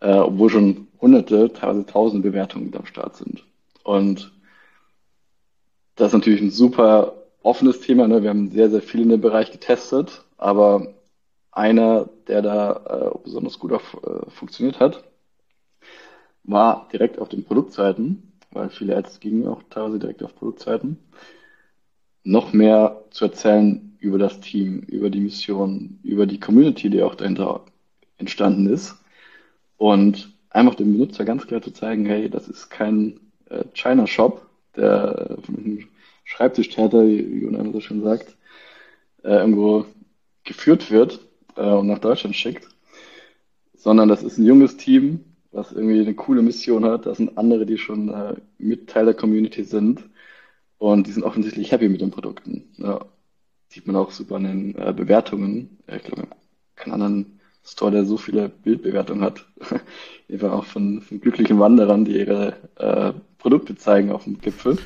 [0.01, 3.45] Äh, obwohl schon hunderte, teilweise tausende Bewertungen am Start sind.
[3.85, 4.33] Und
[5.95, 8.07] das ist natürlich ein super offenes Thema.
[8.09, 8.23] Ne?
[8.23, 10.95] Wir haben sehr, sehr viel in dem Bereich getestet, aber
[11.53, 15.05] einer, der da äh, besonders gut auf, äh, funktioniert hat,
[16.45, 20.99] war direkt auf den Produktseiten, weil viele Ads gingen auch teilweise direkt auf Produktseiten
[22.27, 27.15] noch mehr zu erzählen über das Team, über die Mission, über die Community, die auch
[27.15, 27.65] dahinter
[28.19, 28.97] entstanden ist.
[29.77, 35.39] Und einfach dem Benutzer ganz klar zu zeigen, hey, das ist kein äh, China-Shop, der
[35.43, 35.89] von einem
[36.25, 38.37] Schreibtischtäter, wie Jonas so schön sagt,
[39.23, 39.87] äh, irgendwo
[40.43, 41.21] geführt wird
[41.57, 42.69] äh, und nach Deutschland schickt,
[43.77, 47.07] sondern das ist ein junges Team, was irgendwie eine coole Mission hat.
[47.07, 48.13] Das sind andere, die schon
[48.59, 50.03] mit Teil der Community sind
[50.79, 52.65] und die sind offensichtlich happy mit den Produkten.
[52.77, 53.05] Ja.
[53.69, 55.79] Sieht man auch super an den äh, Bewertungen.
[55.89, 56.29] Ich glaube,
[56.77, 59.47] keinen anderen Store, der so viele Bildbewertungen hat.
[60.31, 64.79] Einfach auch von, von, glücklichen Wanderern, die ihre äh, Produkte zeigen auf dem Gipfel.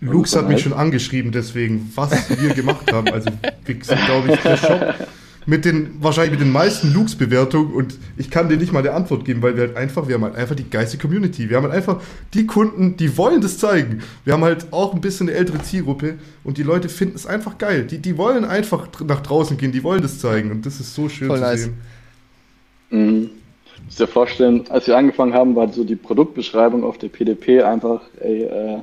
[0.00, 3.08] Lux hat mich halt schon angeschrieben, deswegen, was wir gemacht haben.
[3.12, 3.30] Also,
[3.64, 4.94] wir sind, glaube ich, der Shop
[5.46, 9.24] mit den, wahrscheinlich mit den meisten Lux-Bewertungen und ich kann dir nicht mal eine Antwort
[9.24, 11.50] geben, weil wir halt einfach, wir haben halt einfach die geilste Community.
[11.50, 12.00] Wir haben halt einfach
[12.34, 14.02] die Kunden, die wollen das zeigen.
[14.24, 17.58] Wir haben halt auch ein bisschen eine ältere Zielgruppe und die Leute finden es einfach
[17.58, 17.84] geil.
[17.84, 21.08] Die, die wollen einfach nach draußen gehen, die wollen das zeigen und das ist so
[21.08, 21.62] schön Voll zu nice.
[21.62, 21.74] sehen.
[22.90, 23.30] Mhm.
[23.76, 27.62] Ich muss dir vorstellen, als wir angefangen haben, war so die Produktbeschreibung auf der PDP
[27.62, 28.78] einfach, ey, äh,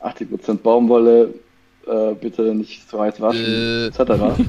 [0.00, 1.34] 80% Baumwolle,
[1.86, 3.86] äh, bitte nicht zu heiß waschen, äh.
[3.86, 3.98] etc.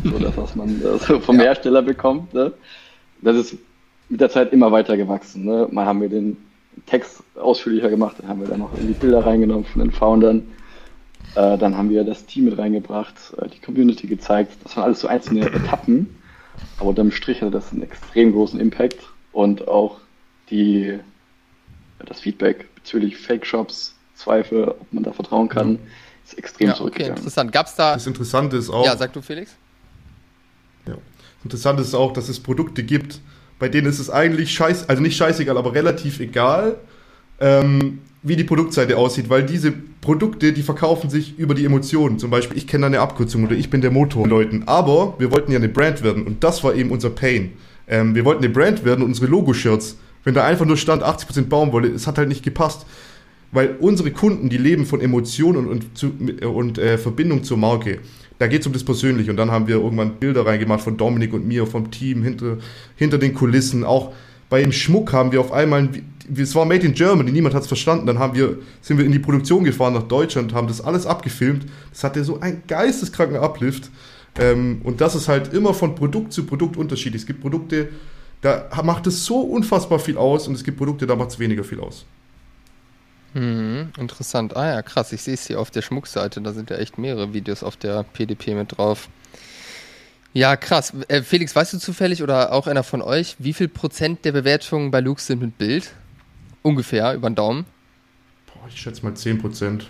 [0.03, 1.43] so das, was man äh, so vom ja.
[1.43, 2.33] Hersteller bekommt.
[2.33, 2.53] Ne?
[3.21, 3.57] Das ist
[4.09, 5.45] mit der Zeit immer weiter gewachsen.
[5.45, 5.67] Ne?
[5.71, 6.37] Mal haben wir den
[6.85, 10.43] Text ausführlicher gemacht, dann haben wir dann noch die Bilder reingenommen von den Foundern.
[11.35, 14.53] Äh, dann haben wir das Team mit reingebracht, äh, die Community gezeigt.
[14.63, 16.15] Das waren alles so einzelne Etappen.
[16.77, 18.99] Aber unterm Strich hatte das einen extrem großen Impact
[19.33, 19.99] und auch
[20.49, 20.99] die,
[22.05, 25.73] das Feedback bezüglich Fake-Shops, Zweifel, ob man da vertrauen kann.
[25.73, 25.79] Mhm
[26.25, 27.13] ist extrem ja, zurückgegangen.
[27.13, 27.51] Okay, interessant.
[27.51, 27.93] Gab's da.
[27.93, 28.85] Das Interessante ist auch.
[28.85, 29.51] Ja, sag du, Felix.
[30.87, 30.93] Ja.
[30.93, 33.19] Das Interessante ist auch, dass es Produkte gibt,
[33.59, 36.77] bei denen ist es eigentlich scheiß, also nicht scheißegal, aber relativ egal,
[37.39, 42.19] ähm, wie die Produktseite aussieht, weil diese Produkte, die verkaufen sich über die Emotionen.
[42.19, 44.63] Zum Beispiel, ich kenne eine Abkürzung oder ich bin der Motor Leuten.
[44.65, 47.53] Aber wir wollten ja eine Brand werden und das war eben unser Pain.
[47.87, 49.97] Ähm, wir wollten eine Brand werden, unsere Logo-Shirts.
[50.23, 52.87] Wenn da einfach nur stand 80% Baumwolle, es hat halt nicht gepasst
[53.51, 57.99] weil unsere Kunden, die leben von Emotionen und, und, und äh, Verbindung zur Marke.
[58.37, 59.31] Da geht es um das Persönliche.
[59.31, 62.57] Und dann haben wir irgendwann Bilder reingemacht von Dominik und mir, vom Team, hinter,
[62.95, 63.83] hinter den Kulissen.
[63.83, 64.13] Auch
[64.49, 65.89] bei dem Schmuck haben wir auf einmal,
[66.35, 68.05] es war Made in Germany, niemand hat es verstanden.
[68.07, 71.65] Dann haben wir, sind wir in die Produktion gefahren nach Deutschland, haben das alles abgefilmt.
[71.91, 73.89] Das hatte so einen geisteskranken Uplift.
[74.37, 77.21] Ähm, und das ist halt immer von Produkt zu Produkt unterschiedlich.
[77.21, 77.89] Es gibt Produkte,
[78.41, 81.63] da macht es so unfassbar viel aus und es gibt Produkte, da macht es weniger
[81.63, 82.05] viel aus.
[83.35, 84.55] Hm, interessant.
[84.55, 85.11] Ah ja, krass.
[85.11, 86.41] Ich sehe es hier auf der Schmuckseite.
[86.41, 89.09] Da sind ja echt mehrere Videos auf der PDP mit drauf.
[90.33, 90.93] Ja, krass.
[91.09, 94.89] Äh, Felix, weißt du zufällig oder auch einer von euch, wie viel Prozent der Bewertungen
[94.89, 95.91] bei Lux sind mit Bild?
[96.61, 97.65] Ungefähr, über den Daumen.
[98.47, 99.87] Boah, ich schätze mal 10 Prozent.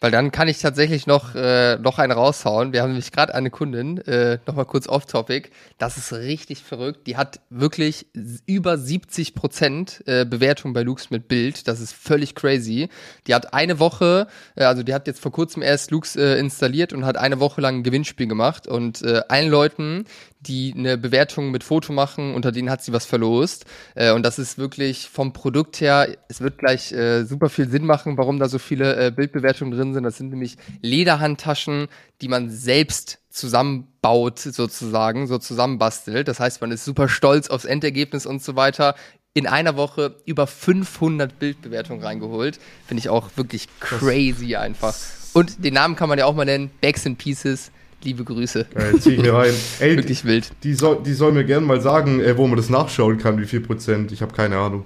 [0.00, 2.72] Weil dann kann ich tatsächlich noch, äh, noch einen raushauen.
[2.72, 5.50] Wir haben nämlich gerade eine Kundin, äh, nochmal kurz off-topic.
[5.76, 7.06] Das ist richtig verrückt.
[7.06, 8.06] Die hat wirklich
[8.46, 11.68] über 70 Prozent äh, Bewertung bei Lux mit Bild.
[11.68, 12.88] Das ist völlig crazy.
[13.26, 16.94] Die hat eine Woche, äh, also die hat jetzt vor kurzem erst Lux äh, installiert
[16.94, 18.66] und hat eine Woche lang ein Gewinnspiel gemacht.
[18.66, 20.06] Und äh, allen Leuten,
[20.40, 23.66] die eine Bewertung mit Foto machen, unter denen hat sie was verlost.
[23.94, 27.84] Äh, und das ist wirklich vom Produkt her, es wird gleich äh, super viel Sinn
[27.84, 30.02] machen, warum da so viele äh, Bildbewertungen drin sind.
[30.02, 31.88] Das sind nämlich Lederhandtaschen,
[32.22, 36.26] die man selbst zusammenbaut, sozusagen, so zusammenbastelt.
[36.26, 38.94] Das heißt, man ist super stolz aufs Endergebnis und so weiter.
[39.34, 42.58] In einer Woche über 500 Bildbewertungen reingeholt.
[42.86, 44.96] Finde ich auch wirklich crazy einfach.
[45.34, 47.70] Und den Namen kann man ja auch mal nennen, Bags and Pieces
[48.02, 48.66] Liebe Grüße.
[48.74, 49.52] Geil, zieh ich mir rein.
[49.80, 50.50] Ey, Wirklich wild.
[50.62, 53.46] Die soll, die soll mir gerne mal sagen, äh, wo man das nachschauen kann, wie
[53.46, 54.12] viel Prozent.
[54.12, 54.84] Ich habe keine Ahnung.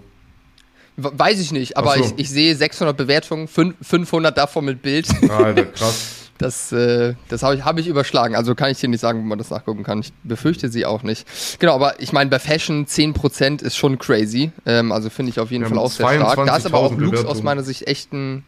[0.96, 2.04] Weiß ich nicht, aber so.
[2.04, 5.08] ich, ich sehe 600 Bewertungen, 500 davon mit Bild.
[5.28, 6.24] Alter, krass.
[6.38, 8.34] Das, äh, das habe ich, hab ich überschlagen.
[8.34, 10.00] Also kann ich dir nicht sagen, wo man das nachgucken kann.
[10.00, 11.26] Ich befürchte sie auch nicht.
[11.60, 14.50] Genau, aber ich meine, bei Fashion 10% ist schon crazy.
[14.66, 16.46] Ähm, also finde ich auf jeden Fall auch sehr stark.
[16.46, 18.44] Da ist aber auch Lux aus meiner Sicht echt ein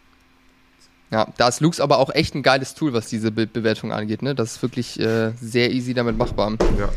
[1.10, 4.22] ja, da ist Lux aber auch echt ein geiles Tool, was diese Bildbewertung angeht.
[4.22, 4.34] Ne?
[4.34, 6.52] Das ist wirklich äh, sehr easy damit machbar.
[6.78, 6.88] Ja.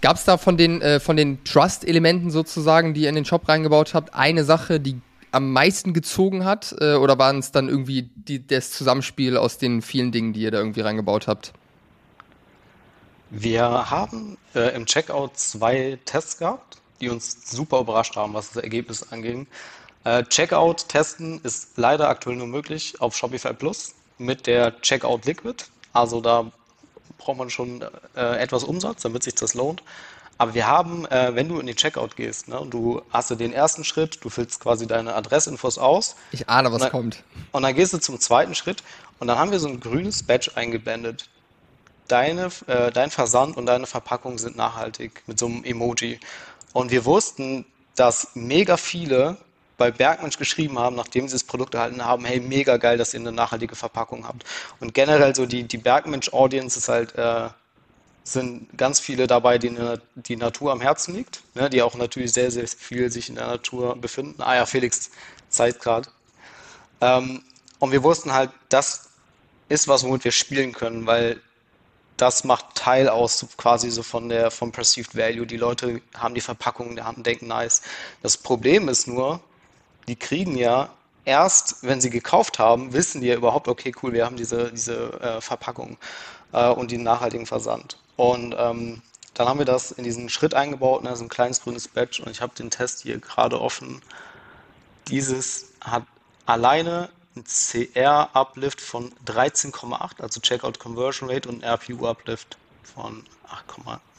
[0.00, 3.48] Gab es da von den, äh, von den Trust-Elementen sozusagen, die ihr in den Shop
[3.48, 6.74] reingebaut habt, eine Sache, die am meisten gezogen hat?
[6.80, 10.50] Äh, oder waren es dann irgendwie die, das Zusammenspiel aus den vielen Dingen, die ihr
[10.50, 11.52] da irgendwie reingebaut habt?
[13.30, 18.62] Wir haben äh, im Checkout zwei Tests gehabt, die uns super überrascht haben, was das
[18.62, 19.46] Ergebnis anging.
[20.04, 25.64] Äh, Checkout testen ist leider aktuell nur möglich auf Shopify Plus mit der Checkout Liquid.
[25.92, 26.50] Also da
[27.18, 27.82] braucht man schon
[28.16, 29.82] äh, etwas Umsatz, damit sich das lohnt.
[30.36, 33.34] Aber wir haben, äh, wenn du in den Checkout gehst, ne, und du hast du
[33.34, 36.16] den ersten Schritt, du füllst quasi deine Adressinfos aus.
[36.32, 37.22] Ich ahne, was dann, kommt.
[37.52, 38.82] Und dann gehst du zum zweiten Schritt
[39.20, 41.28] und dann haben wir so ein grünes Badge eingeblendet.
[42.08, 46.20] Deine, äh, dein Versand und deine Verpackung sind nachhaltig mit so einem Emoji.
[46.72, 47.64] Und wir wussten,
[47.94, 49.38] dass mega viele
[49.76, 53.20] bei Bergmensch geschrieben haben, nachdem sie das Produkt erhalten haben, hey, mega geil, dass ihr
[53.20, 54.44] eine nachhaltige Verpackung habt.
[54.80, 57.48] Und generell so die, die Bergmensch-Audience ist halt, äh,
[58.24, 62.50] sind ganz viele dabei, denen die Natur am Herzen liegt, ne, die auch natürlich sehr,
[62.50, 64.42] sehr viel sich in der Natur befinden.
[64.42, 65.10] Ah ja, Felix
[65.50, 66.08] zeigt gerade.
[67.00, 67.42] Ähm,
[67.80, 69.10] und wir wussten halt, das
[69.68, 71.40] ist was, womit wir spielen können, weil
[72.16, 75.46] das macht Teil aus quasi so von der vom Perceived Value.
[75.46, 77.82] Die Leute haben die Verpackung, die haben denken nice.
[78.22, 79.40] Das Problem ist nur,
[80.08, 80.90] die kriegen ja
[81.24, 85.20] erst, wenn sie gekauft haben, wissen die ja überhaupt, okay, cool, wir haben diese, diese
[85.20, 85.96] äh, Verpackung
[86.52, 87.98] äh, und den nachhaltigen Versand.
[88.16, 89.02] Und ähm,
[89.34, 92.30] dann haben wir das in diesen Schritt eingebaut, ne, so ein kleines grünes Badge und
[92.30, 94.00] ich habe den Test hier gerade offen.
[95.08, 96.04] Dieses hat
[96.46, 102.56] alleine ein CR-Uplift von 13,8, also Checkout Conversion Rate und RPU-Uplift
[102.94, 103.24] von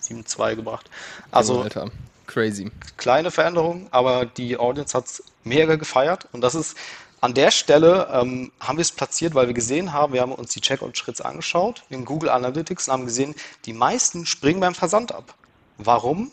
[0.10, 0.90] 8,72 gebracht.
[1.32, 1.92] Also Alter.
[2.28, 2.72] Crazy.
[2.98, 6.28] Kleine Veränderung, aber die Audience hat es mega gefeiert.
[6.32, 6.76] Und das ist
[7.22, 10.54] an der Stelle, ähm, haben wir es platziert, weil wir gesehen haben, wir haben uns
[10.54, 13.36] die Checkout-Schritts angeschaut in Google Analytics und haben gesehen,
[13.66, 15.34] die meisten springen beim Versand ab.
[15.78, 16.32] Warum?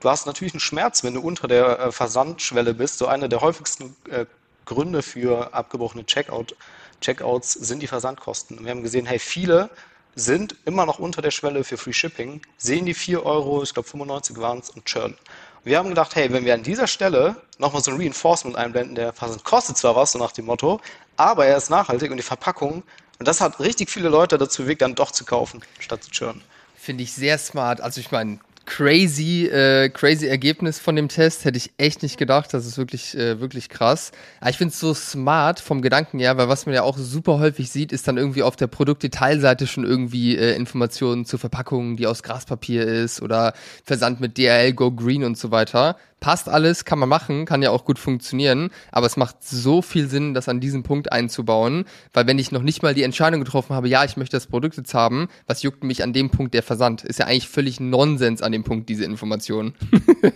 [0.00, 2.98] Du hast natürlich einen Schmerz, wenn du unter der äh, Versandschwelle bist.
[2.98, 4.26] So einer der häufigsten äh,
[4.64, 6.56] Gründe für abgebrochene Checkout,
[7.00, 8.58] Checkouts sind die Versandkosten.
[8.58, 9.70] Und wir haben gesehen, hey, viele
[10.14, 13.88] sind immer noch unter der Schwelle für Free Shipping, sehen die 4 Euro, ich glaube
[13.88, 15.16] 95 waren es und churn.
[15.64, 19.12] Wir haben gedacht, hey, wenn wir an dieser Stelle nochmal so ein Reinforcement einblenden, der
[19.44, 20.80] kostet zwar was, so nach dem Motto,
[21.16, 22.82] aber er ist nachhaltig und die Verpackung,
[23.18, 26.42] und das hat richtig viele Leute dazu bewegt, dann doch zu kaufen, statt zu churn.
[26.74, 27.80] Finde ich sehr smart.
[27.80, 31.44] Also ich meine, crazy, äh, crazy Ergebnis von dem Test.
[31.44, 32.52] Hätte ich echt nicht gedacht.
[32.54, 34.12] Das ist wirklich, äh, wirklich krass.
[34.40, 37.38] Aber ich finde es so smart vom Gedanken her, weil was man ja auch super
[37.38, 42.06] häufig sieht, ist dann irgendwie auf der Produktdetailseite schon irgendwie äh, Informationen zur Verpackung, die
[42.06, 43.54] aus Graspapier ist oder
[43.84, 47.70] Versand mit DRL Go Green und so weiter passt alles, kann man machen, kann ja
[47.70, 52.28] auch gut funktionieren, aber es macht so viel Sinn, das an diesem Punkt einzubauen, weil
[52.28, 54.94] wenn ich noch nicht mal die Entscheidung getroffen habe, ja, ich möchte das Produkt jetzt
[54.94, 57.02] haben, was juckt mich an dem Punkt der Versand?
[57.02, 59.74] Ist ja eigentlich völlig Nonsens an dem Punkt, diese Information.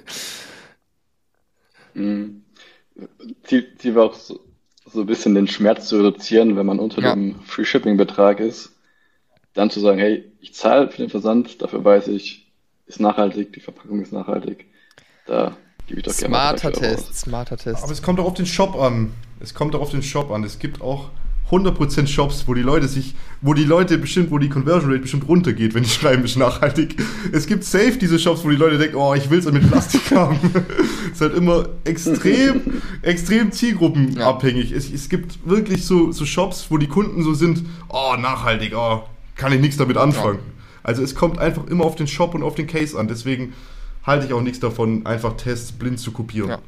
[1.94, 2.42] mhm.
[3.44, 4.40] Ziel, Ziel war auch so,
[4.86, 7.14] so, ein bisschen den Schmerz zu reduzieren, wenn man unter ja.
[7.14, 8.72] dem Free Shipping Betrag ist.
[9.54, 12.50] dann zu sagen, hey, ich zahle für den Versand, dafür weiß ich,
[12.86, 14.66] ist nachhaltig, die Verpackung ist nachhaltig.
[15.26, 15.56] Da
[15.86, 17.82] gebe ich doch gerne Smarter Test, smarter Test.
[17.82, 19.12] Aber es kommt auch auf den Shop an.
[19.40, 20.44] Es kommt auch auf den Shop an.
[20.44, 21.10] Es gibt auch
[21.50, 25.28] 100% Shops, wo die Leute sich, wo die Leute bestimmt, wo die Conversion Rate bestimmt
[25.28, 26.96] runtergeht, wenn die schreiben, ist nachhaltig.
[27.32, 30.10] Es gibt safe diese Shops, wo die Leute denken, oh, ich will es mit Plastik
[30.10, 30.38] haben.
[31.06, 34.70] es ist halt immer extrem, extrem zielgruppenabhängig.
[34.70, 34.76] Ja.
[34.76, 39.04] Es, es gibt wirklich so, so Shops, wo die Kunden so sind, oh, nachhaltig, oh,
[39.36, 40.38] kann ich nichts damit anfangen.
[40.38, 40.52] Ja.
[40.82, 43.06] Also es kommt einfach immer auf den Shop und auf den Case an.
[43.08, 43.52] Deswegen
[44.06, 46.50] halte ich auch nichts davon, einfach Tests blind zu kopieren.
[46.50, 46.58] Ja.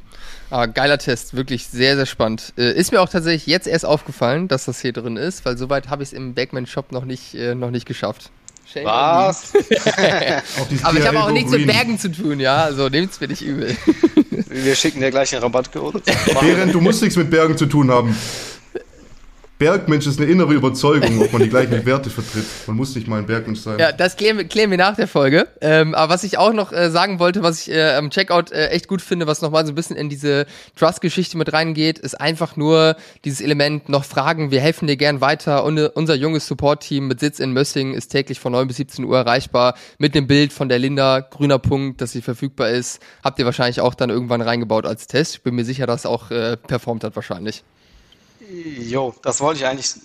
[0.51, 2.53] Ah, geiler Test, wirklich sehr, sehr spannend.
[2.57, 5.89] Äh, ist mir auch tatsächlich jetzt erst aufgefallen, dass das hier drin ist, weil soweit
[5.89, 8.31] habe ich es im Backman-Shop noch nicht, äh, noch nicht geschafft.
[8.71, 9.53] Shame Was?
[10.83, 13.41] Aber ich habe auch nichts mit Bergen zu tun, ja, also nehmt es mir nicht
[13.41, 13.75] übel.
[14.47, 16.01] Wir schicken dir gleich einen Rabattcode.
[16.41, 18.15] Während du musst nichts mit Bergen zu tun haben.
[19.59, 22.45] Bergmensch ist eine innere Überzeugung, ob man die gleichen Werte vertritt.
[22.65, 23.77] Man muss nicht mal ein Bergmensch sein.
[23.77, 25.49] Ja, das klären wir, klären wir nach der Folge.
[25.59, 28.69] Ähm, aber was ich auch noch äh, sagen wollte, was ich äh, am Checkout äh,
[28.69, 30.45] echt gut finde, was nochmal so ein bisschen in diese
[30.77, 32.95] Trust-Geschichte mit reingeht, ist einfach nur
[33.25, 35.65] dieses Element noch fragen, wir helfen dir gern weiter.
[35.65, 39.17] Und, unser junges Support-Team mit Sitz in Mössing ist täglich von 9 bis 17 Uhr
[39.17, 43.01] erreichbar mit dem Bild von der Linda, grüner Punkt, dass sie verfügbar ist.
[43.25, 45.35] Habt ihr wahrscheinlich auch dann irgendwann reingebaut als Test.
[45.35, 47.65] Ich bin mir sicher, dass auch äh, performt hat wahrscheinlich.
[48.49, 49.95] Jo, das wollte ich eigentlich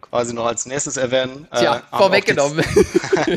[0.00, 1.46] quasi noch als nächstes erwähnen.
[1.54, 2.64] Tja, äh, vorweggenommen.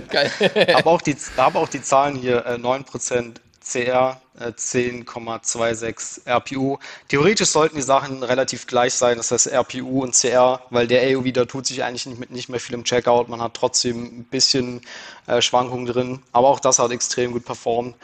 [0.09, 0.31] Geil.
[0.73, 6.77] habe auch, die, auch die Zahlen hier, äh, 9% CR, äh, 10,26 RPU.
[7.09, 11.33] Theoretisch sollten die Sachen relativ gleich sein, das heißt RPU und CR, weil der AOV,
[11.33, 14.81] da tut sich eigentlich nicht, nicht mehr viel im Checkout, man hat trotzdem ein bisschen
[15.27, 17.95] äh, Schwankungen drin, aber auch das hat extrem gut performt.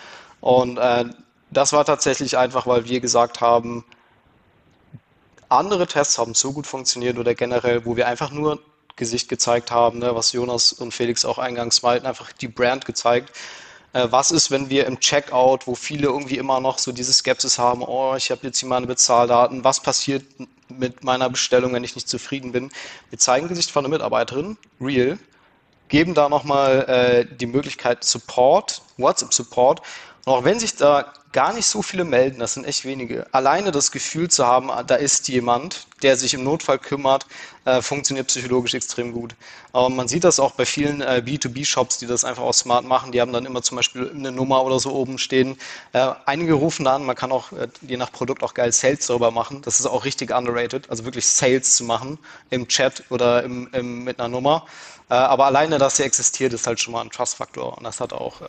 [0.42, 1.06] Und äh,
[1.50, 3.86] das war tatsächlich einfach, weil wir gesagt haben,
[5.50, 8.60] andere Tests haben so gut funktioniert oder generell, wo wir einfach nur
[8.96, 13.36] Gesicht gezeigt haben, ne, was Jonas und Felix auch eingangs meinten, einfach die Brand gezeigt.
[13.94, 17.60] Äh, was ist, wenn wir im Checkout, wo viele irgendwie immer noch so diese Skepsis
[17.60, 20.24] haben, oh, ich habe jetzt hier meine Bezahldaten, was passiert
[20.70, 22.72] mit meiner Bestellung, wenn ich nicht zufrieden bin?
[23.10, 25.18] Wir zeigen Gesicht von einer Mitarbeiterin, real,
[25.88, 29.82] geben da nochmal äh, die Möglichkeit Support, WhatsApp-Support.
[30.26, 33.28] Auch wenn sich da gar nicht so viele melden, das sind echt wenige.
[33.32, 37.28] Alleine das Gefühl zu haben, da ist jemand, der sich im Notfall kümmert,
[37.66, 39.36] äh, funktioniert psychologisch extrem gut.
[39.72, 43.12] Aber man sieht das auch bei vielen äh, B2B-Shops, die das einfach auch smart machen.
[43.12, 45.58] Die haben dann immer zum Beispiel eine Nummer oder so oben stehen.
[45.94, 49.06] Äh, einige rufen da an, man kann auch äh, je nach Produkt auch geil Sales
[49.06, 49.62] darüber machen.
[49.62, 52.18] Das ist auch richtig underrated, also wirklich Sales zu machen
[52.50, 54.66] im Chat oder im, im, mit einer Nummer.
[55.10, 58.14] Äh, aber alleine, dass sie existiert, ist halt schon mal ein Trust-Faktor und das hat
[58.14, 58.48] auch äh,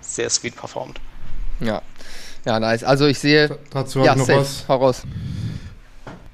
[0.00, 1.00] sehr sweet performt.
[1.60, 1.82] Ja,
[2.44, 2.84] ja, nice.
[2.84, 3.58] Also ich sehe.
[3.70, 4.40] dazu habe ja, ich noch safe.
[4.40, 4.68] was.
[4.68, 5.02] Heraus.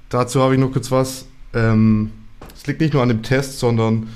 [0.09, 1.27] Dazu habe ich noch kurz was.
[1.53, 2.13] Ähm,
[2.55, 4.09] es liegt nicht nur an dem Test, sondern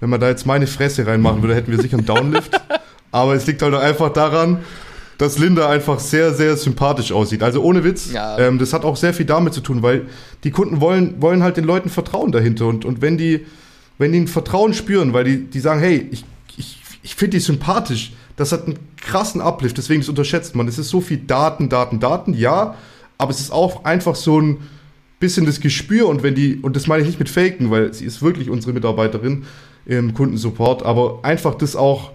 [0.00, 2.60] wenn man da jetzt meine Fresse reinmachen würde, hätten wir sicher einen Downlift.
[3.12, 4.64] Aber es liegt halt einfach daran,
[5.18, 7.42] dass Linda einfach sehr, sehr sympathisch aussieht.
[7.42, 8.38] Also ohne Witz, ja.
[8.38, 10.06] ähm, das hat auch sehr viel damit zu tun, weil
[10.42, 12.66] die Kunden wollen, wollen halt den Leuten Vertrauen dahinter.
[12.66, 13.46] Und, und wenn die,
[13.98, 16.24] wenn die ein Vertrauen spüren, weil die, die sagen, hey, ich,
[16.56, 18.12] ich, ich finde die sympathisch,
[18.42, 20.68] das hat einen krassen Uplift, deswegen ist unterschätzt man.
[20.68, 22.74] Es ist so viel Daten, Daten, Daten, ja,
[23.18, 24.58] aber es ist auch einfach so ein
[25.20, 28.04] bisschen das Gespür und wenn die, und das meine ich nicht mit Faken, weil sie
[28.04, 29.44] ist wirklich unsere Mitarbeiterin
[29.86, 32.10] im Kundensupport, aber einfach das auch,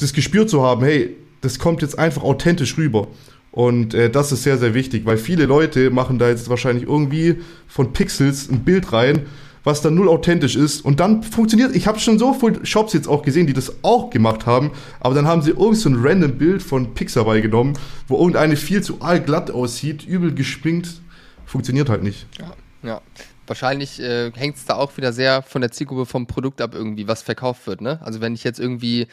[0.00, 3.06] das Gespür zu haben, hey, das kommt jetzt einfach authentisch rüber.
[3.52, 7.36] Und äh, das ist sehr, sehr wichtig, weil viele Leute machen da jetzt wahrscheinlich irgendwie
[7.68, 9.26] von Pixels ein Bild rein
[9.64, 10.84] was dann null authentisch ist.
[10.84, 14.10] Und dann funktioniert, ich habe schon so viele Shops jetzt auch gesehen, die das auch
[14.10, 18.18] gemacht haben, aber dann haben sie irgend so ein random Bild von Pixabay genommen, wo
[18.18, 21.00] irgendeine viel zu allglatt aussieht, übel gespinkt.
[21.46, 22.26] Funktioniert halt nicht.
[22.38, 22.52] Ja,
[22.82, 23.00] ja.
[23.46, 27.08] Wahrscheinlich äh, hängt es da auch wieder sehr von der Zielgruppe vom Produkt ab, irgendwie,
[27.08, 27.80] was verkauft wird.
[27.80, 27.98] Ne?
[28.02, 29.06] Also wenn ich jetzt irgendwie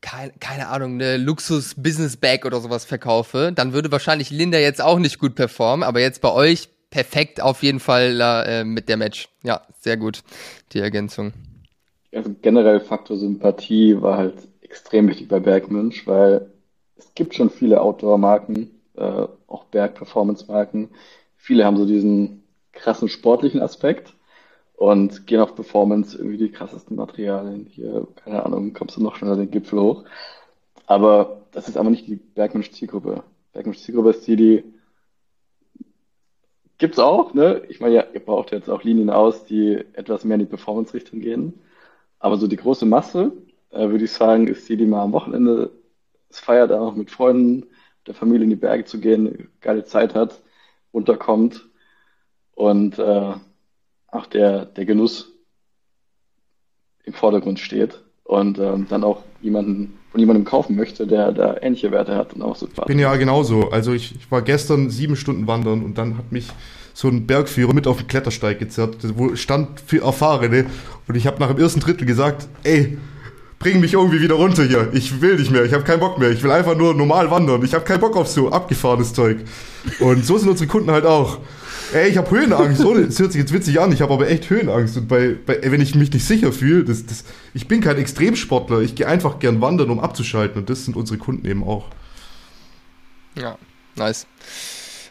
[0.00, 5.18] keine, keine Ahnung, eine Luxus-Business-Bag oder sowas verkaufe, dann würde wahrscheinlich Linda jetzt auch nicht
[5.18, 9.28] gut performen, aber jetzt bei euch perfekt auf jeden Fall äh, mit der Match.
[9.42, 10.22] Ja, sehr gut,
[10.72, 11.32] die Ergänzung.
[12.12, 16.50] Also generell Faktor Sympathie war halt extrem wichtig bei Bergmünch, weil
[16.96, 20.88] es gibt schon viele Outdoor-Marken, äh, auch Berg-Performance-Marken.
[21.36, 24.14] Viele haben so diesen krassen sportlichen Aspekt
[24.76, 27.66] und gehen auf Performance irgendwie die krassesten Materialien.
[27.70, 30.04] Hier, keine Ahnung, kommst du noch schneller den Gipfel hoch.
[30.86, 33.22] Aber das ist aber nicht die Bergmensch-Zielgruppe.
[33.52, 34.64] Bergmensch-Zielgruppe ist die, die
[36.78, 37.62] Gibt's auch, ne?
[37.68, 41.20] Ich meine, ja, ihr braucht jetzt auch Linien aus, die etwas mehr in die Performance-Richtung
[41.20, 41.54] gehen.
[42.18, 43.32] Aber so die große Masse,
[43.70, 45.70] äh, würde ich sagen, ist die, die mal am Wochenende
[46.28, 47.66] es feiert, auch mit Freunden,
[48.06, 50.42] der Familie in die Berge zu gehen, geile Zeit hat,
[50.92, 51.68] runterkommt
[52.54, 53.34] und äh,
[54.08, 55.32] auch der, der Genuss
[57.04, 61.92] im Vordergrund steht und ähm, dann auch jemanden von jemandem kaufen möchte, der da ähnliche
[61.92, 62.66] Werte hat und auch so.
[62.66, 63.68] Ich bin ja genauso.
[63.68, 66.48] Also ich, ich war gestern sieben Stunden wandern und dann hat mich
[66.94, 70.64] so ein Bergführer mit auf den Klettersteig gezerrt, wo stand für Erfahrene
[71.06, 72.96] und ich habe nach dem ersten Drittel gesagt, ey,
[73.58, 74.88] bring mich irgendwie wieder runter hier.
[74.94, 76.30] Ich will nicht mehr, ich habe keinen Bock mehr.
[76.30, 77.62] Ich will einfach nur normal wandern.
[77.62, 79.40] Ich habe keinen Bock auf so abgefahrenes Zeug.
[80.00, 81.40] Und so sind unsere Kunden halt auch.
[81.92, 82.84] Ey, ich habe Höhenangst.
[82.84, 84.96] Ohne, es hört sich jetzt witzig an, ich habe aber echt Höhenangst.
[84.96, 87.24] Und bei, bei, wenn ich mich nicht sicher fühle, das, das,
[87.54, 88.80] ich bin kein Extremsportler.
[88.80, 90.60] Ich gehe einfach gern wandern, um abzuschalten.
[90.60, 91.86] Und das sind unsere Kunden eben auch.
[93.38, 93.56] Ja,
[93.94, 94.26] nice.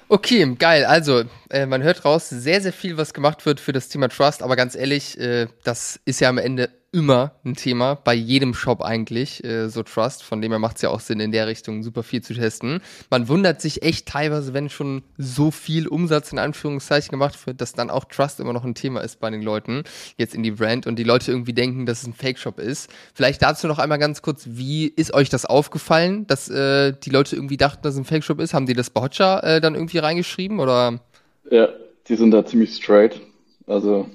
[0.08, 0.86] Okay, geil.
[0.86, 4.44] Also, äh, man hört raus, sehr, sehr viel, was gemacht wird für das Thema Trust.
[4.44, 8.82] Aber ganz ehrlich, äh, das ist ja am Ende immer ein Thema, bei jedem Shop
[8.82, 10.24] eigentlich, äh, so Trust.
[10.24, 12.80] Von dem her macht es ja auch Sinn, in der Richtung super viel zu testen.
[13.10, 17.74] Man wundert sich echt teilweise, wenn schon so viel Umsatz in Anführungszeichen gemacht wird, dass
[17.74, 19.84] dann auch Trust immer noch ein Thema ist bei den Leuten,
[20.16, 22.90] jetzt in die Brand und die Leute irgendwie denken, dass es ein Fake-Shop ist.
[23.14, 27.36] Vielleicht dazu noch einmal ganz kurz, wie ist euch das aufgefallen, dass äh, die Leute
[27.36, 28.54] irgendwie dachten, dass es ein Fake-Shop ist?
[28.54, 31.02] Haben die das bei Hotjar äh, dann irgendwie reingeschrieben oder?
[31.50, 31.70] Ja,
[32.08, 33.20] die sind da ziemlich straight.
[33.68, 34.08] Also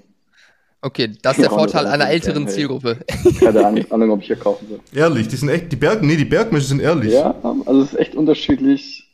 [0.83, 2.99] Okay, das ist der Vorteil einer älteren hey, Zielgruppe.
[3.39, 4.81] Keine Ahnung, ob ich hier kaufen soll.
[4.95, 7.12] Ehrlich, die sind echt, die Berg, nee, die Bergmische sind ehrlich.
[7.12, 7.35] Ja,
[7.66, 9.07] also es ist echt unterschiedlich.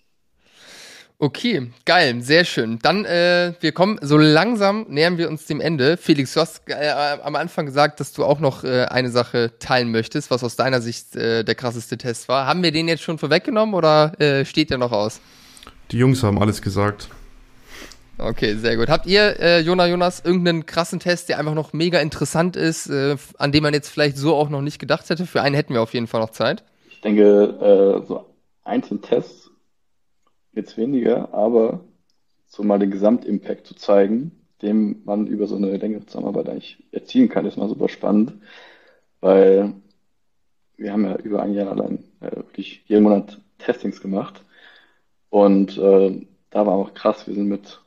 [1.19, 2.79] Okay, geil, sehr schön.
[2.83, 5.97] Dann, äh, wir kommen so langsam, nähern wir uns dem Ende.
[5.97, 6.91] Felix, du hast äh,
[7.23, 10.81] am Anfang gesagt, dass du auch noch äh, eine Sache teilen möchtest, was aus deiner
[10.83, 12.47] Sicht äh, der krasseste Test war.
[12.47, 15.21] Haben wir den jetzt schon vorweggenommen oder äh, steht der noch aus?
[15.91, 17.09] Die Jungs haben alles gesagt.
[18.19, 18.89] Okay, sehr gut.
[18.89, 23.17] Habt ihr, äh, Jona Jonas, irgendeinen krassen Test, der einfach noch mega interessant ist, äh,
[23.37, 25.27] an dem man jetzt vielleicht so auch noch nicht gedacht hätte?
[25.27, 26.65] Für einen hätten wir auf jeden Fall noch Zeit.
[26.89, 27.23] Ich denke,
[28.03, 28.25] äh, so
[28.65, 29.51] einzelne Tests
[30.53, 31.81] jetzt weniger, aber
[32.47, 37.29] so mal den Gesamtimpact zu zeigen, den man über so eine längere Zusammenarbeit eigentlich erzielen
[37.29, 38.33] kann, ist mal super spannend,
[39.21, 39.75] weil
[40.79, 44.43] wir haben ja über ein Jahr allein äh, wirklich jeden Monat Testings gemacht
[45.29, 47.81] und äh, da war auch krass, wir sind mit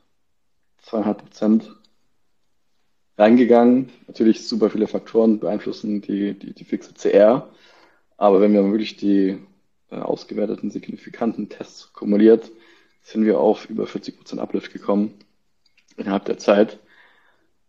[0.82, 1.70] zweieinhalb Prozent
[3.18, 3.90] reingegangen.
[4.06, 7.48] Natürlich super viele Faktoren beeinflussen die, die, die fixe CR.
[8.16, 9.38] Aber wenn wir wirklich die
[9.90, 12.50] äh, ausgewerteten signifikanten Tests kumuliert,
[13.02, 15.14] sind wir auf über 40 Prozent Uplift gekommen
[15.96, 16.78] innerhalb der Zeit.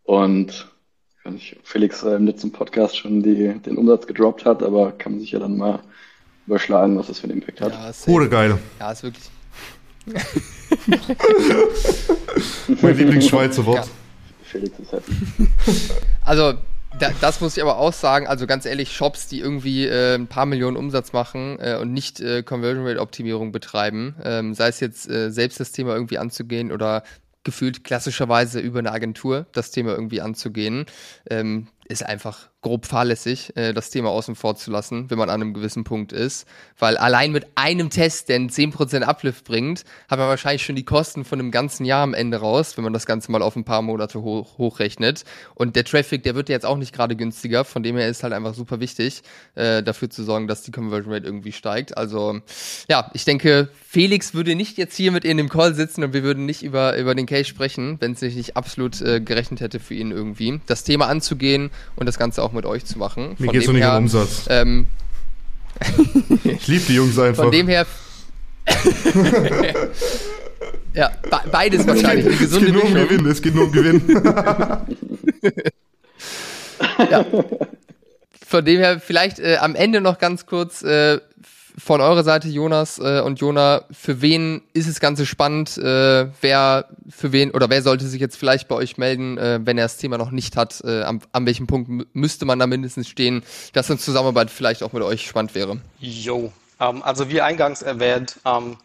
[0.03, 0.67] Und
[1.23, 5.13] kann ich, Felix äh, im letzten Podcast schon die, den Umsatz gedroppt hat, aber kann
[5.13, 5.81] man sich ja dann mal
[6.47, 7.73] überschlagen, was das für einen Impact hat.
[7.73, 8.57] Ja, Oder geil.
[8.79, 9.29] Ja, ist wirklich.
[12.81, 13.85] mein Lieblingsschweizer Wort.
[13.85, 13.91] Ja.
[14.43, 15.13] Felix ist happy.
[16.25, 16.55] Also,
[16.99, 20.27] da, das muss ich aber auch sagen, also ganz ehrlich, Shops, die irgendwie äh, ein
[20.27, 24.79] paar Millionen Umsatz machen äh, und nicht äh, Conversion Rate Optimierung betreiben, ähm, sei es
[24.79, 27.03] jetzt äh, selbst das Thema irgendwie anzugehen oder
[27.43, 30.85] gefühlt klassischerweise über eine Agentur das Thema irgendwie anzugehen,
[31.29, 35.41] ähm, ist einfach grob fahrlässig, äh, das Thema außen vor zu lassen, wenn man an
[35.41, 36.47] einem gewissen Punkt ist.
[36.77, 40.85] Weil allein mit einem Test, der einen 10% Uplift bringt, hat man wahrscheinlich schon die
[40.85, 43.63] Kosten von einem ganzen Jahr am Ende raus, wenn man das Ganze mal auf ein
[43.63, 45.23] paar Monate hoch, hochrechnet.
[45.55, 47.65] Und der Traffic, der wird jetzt auch nicht gerade günstiger.
[47.65, 49.23] Von dem her ist halt einfach super wichtig,
[49.55, 51.97] äh, dafür zu sorgen, dass die Conversion Rate irgendwie steigt.
[51.97, 52.41] Also
[52.87, 56.21] ja, ich denke, Felix würde nicht jetzt hier mit in dem Call sitzen und wir
[56.21, 59.79] würden nicht über, über den Case sprechen, wenn es sich nicht absolut äh, gerechnet hätte
[59.79, 60.61] für ihn irgendwie.
[60.67, 63.35] Das Thema anzugehen und das Ganze auch mit euch zu machen.
[63.37, 64.45] Mir geht es um Umsatz.
[64.49, 64.87] Ähm,
[66.43, 67.43] ich liebe die Jungs einfach.
[67.43, 67.85] Von dem her.
[70.93, 72.27] ja, be beides wahrscheinlich.
[72.27, 73.25] Eine gesunde es geht nur um Gewinn.
[73.25, 74.01] Es geht nur um Gewinn.
[77.09, 77.25] ja.
[78.47, 81.19] Von dem her vielleicht äh, am Ende noch ganz kurz äh,
[81.77, 85.77] von eurer Seite, Jonas äh, und Jona, für wen ist das Ganze spannend?
[85.77, 89.77] Äh, wer für wen oder wer sollte sich jetzt vielleicht bei euch melden, äh, wenn
[89.77, 90.81] er das Thema noch nicht hat?
[90.83, 93.43] Äh, an, an welchem Punkt müsste man da mindestens stehen,
[93.73, 95.79] dass eine Zusammenarbeit vielleicht auch mit euch spannend wäre?
[95.99, 98.77] Jo, ähm, also wie eingangs erwähnt, ähm,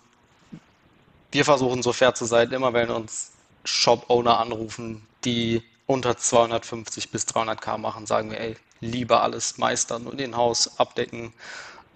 [1.33, 3.33] wir versuchen so fair zu sein, immer wenn uns
[3.65, 10.21] Shop-Owner anrufen, die unter 250 bis 300k machen, sagen wir, ey, lieber alles meistern und
[10.21, 11.33] in Haus abdecken.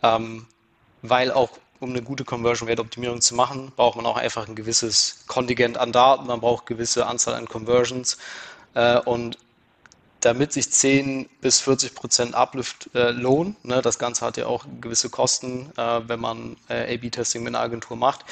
[0.03, 0.47] Ähm,
[1.03, 4.55] weil auch um eine gute Conversion Rate Optimierung zu machen, braucht man auch einfach ein
[4.55, 8.18] gewisses Kontingent an Daten, man braucht eine gewisse Anzahl an Conversions.
[8.74, 9.38] Äh, und
[10.20, 14.66] damit sich 10 bis 40 Prozent Uplift äh, lohnt, ne, das Ganze hat ja auch
[14.80, 18.26] gewisse Kosten, äh, wenn man äh, A-B-Testing mit einer Agentur macht,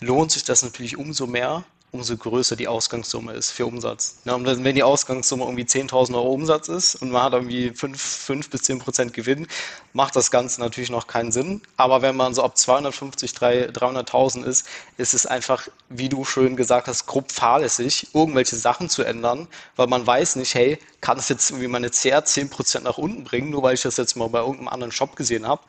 [0.00, 1.64] lohnt sich das natürlich umso mehr,
[1.94, 4.16] umso größer die Ausgangssumme ist für Umsatz.
[4.24, 8.00] Ja, und wenn die Ausgangssumme irgendwie 10.000 Euro Umsatz ist und man hat irgendwie 5,
[8.00, 9.46] 5 bis 10 Prozent Gewinn,
[9.92, 11.62] macht das Ganze natürlich noch keinen Sinn.
[11.76, 14.66] Aber wenn man so ab 250, 300.000 ist,
[14.96, 19.86] ist es einfach, wie du schön gesagt hast, grob fahrlässig, irgendwelche Sachen zu ändern, weil
[19.86, 23.50] man weiß nicht, hey, kann es jetzt irgendwie meine CR 10 Prozent nach unten bringen,
[23.50, 25.62] nur weil ich das jetzt mal bei irgendeinem anderen Shop gesehen habe.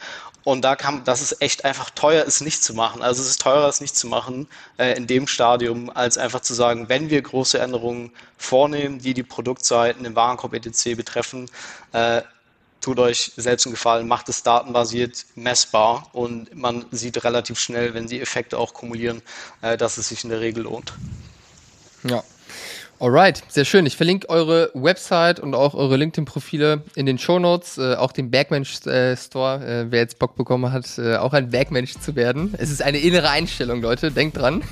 [0.45, 3.01] Und da kann, das ist echt einfach teuer, es nicht zu machen.
[3.01, 4.47] Also es ist teurer, es nicht zu machen
[4.77, 9.23] äh, in dem Stadium, als einfach zu sagen, wenn wir große Änderungen vornehmen, die die
[9.23, 10.95] Produktseiten, den Warenkorb etc.
[10.95, 11.49] betreffen,
[11.93, 12.21] äh,
[12.81, 18.07] tut euch selbst einen Gefallen, macht es datenbasiert messbar und man sieht relativ schnell, wenn
[18.07, 19.21] die Effekte auch kumulieren,
[19.61, 20.93] äh, dass es sich in der Regel lohnt.
[22.03, 22.23] Ja,
[22.97, 23.85] Alright, sehr schön.
[23.85, 28.31] Ich verlinke eure Website und auch eure LinkedIn-Profile in den Show Notes, äh, auch den
[28.31, 32.53] Bergmensch äh, Store, äh, wer jetzt Bock bekommen hat, äh, auch ein Bergmensch zu werden.
[32.57, 34.63] Es ist eine innere Einstellung, Leute, denkt dran.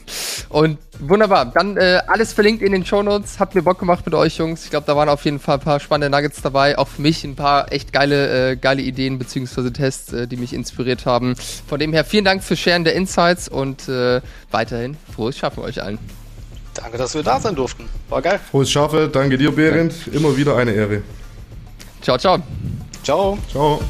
[0.50, 3.40] und wunderbar, dann äh, alles verlinkt in den Show Notes.
[3.40, 4.64] Hat mir Bock gemacht mit euch, Jungs.
[4.64, 6.76] Ich glaube, da waren auf jeden Fall ein paar spannende Nuggets dabei.
[6.76, 9.70] Auch für mich ein paar echt geile, äh, geile Ideen bzw.
[9.70, 11.34] Tests, äh, die mich inspiriert haben.
[11.66, 14.20] Von dem her vielen Dank fürs Sharen der Insights und äh,
[14.50, 15.98] weiterhin frohes Schaffen euch allen.
[16.74, 17.88] Danke, dass wir da sein durften.
[18.08, 18.40] War geil.
[18.50, 19.94] Frohes Schafe, danke dir, Behrendt.
[20.12, 21.02] Immer wieder eine Ehre.
[22.00, 22.38] Ciao, ciao.
[23.02, 23.38] Ciao.
[23.50, 23.80] Ciao.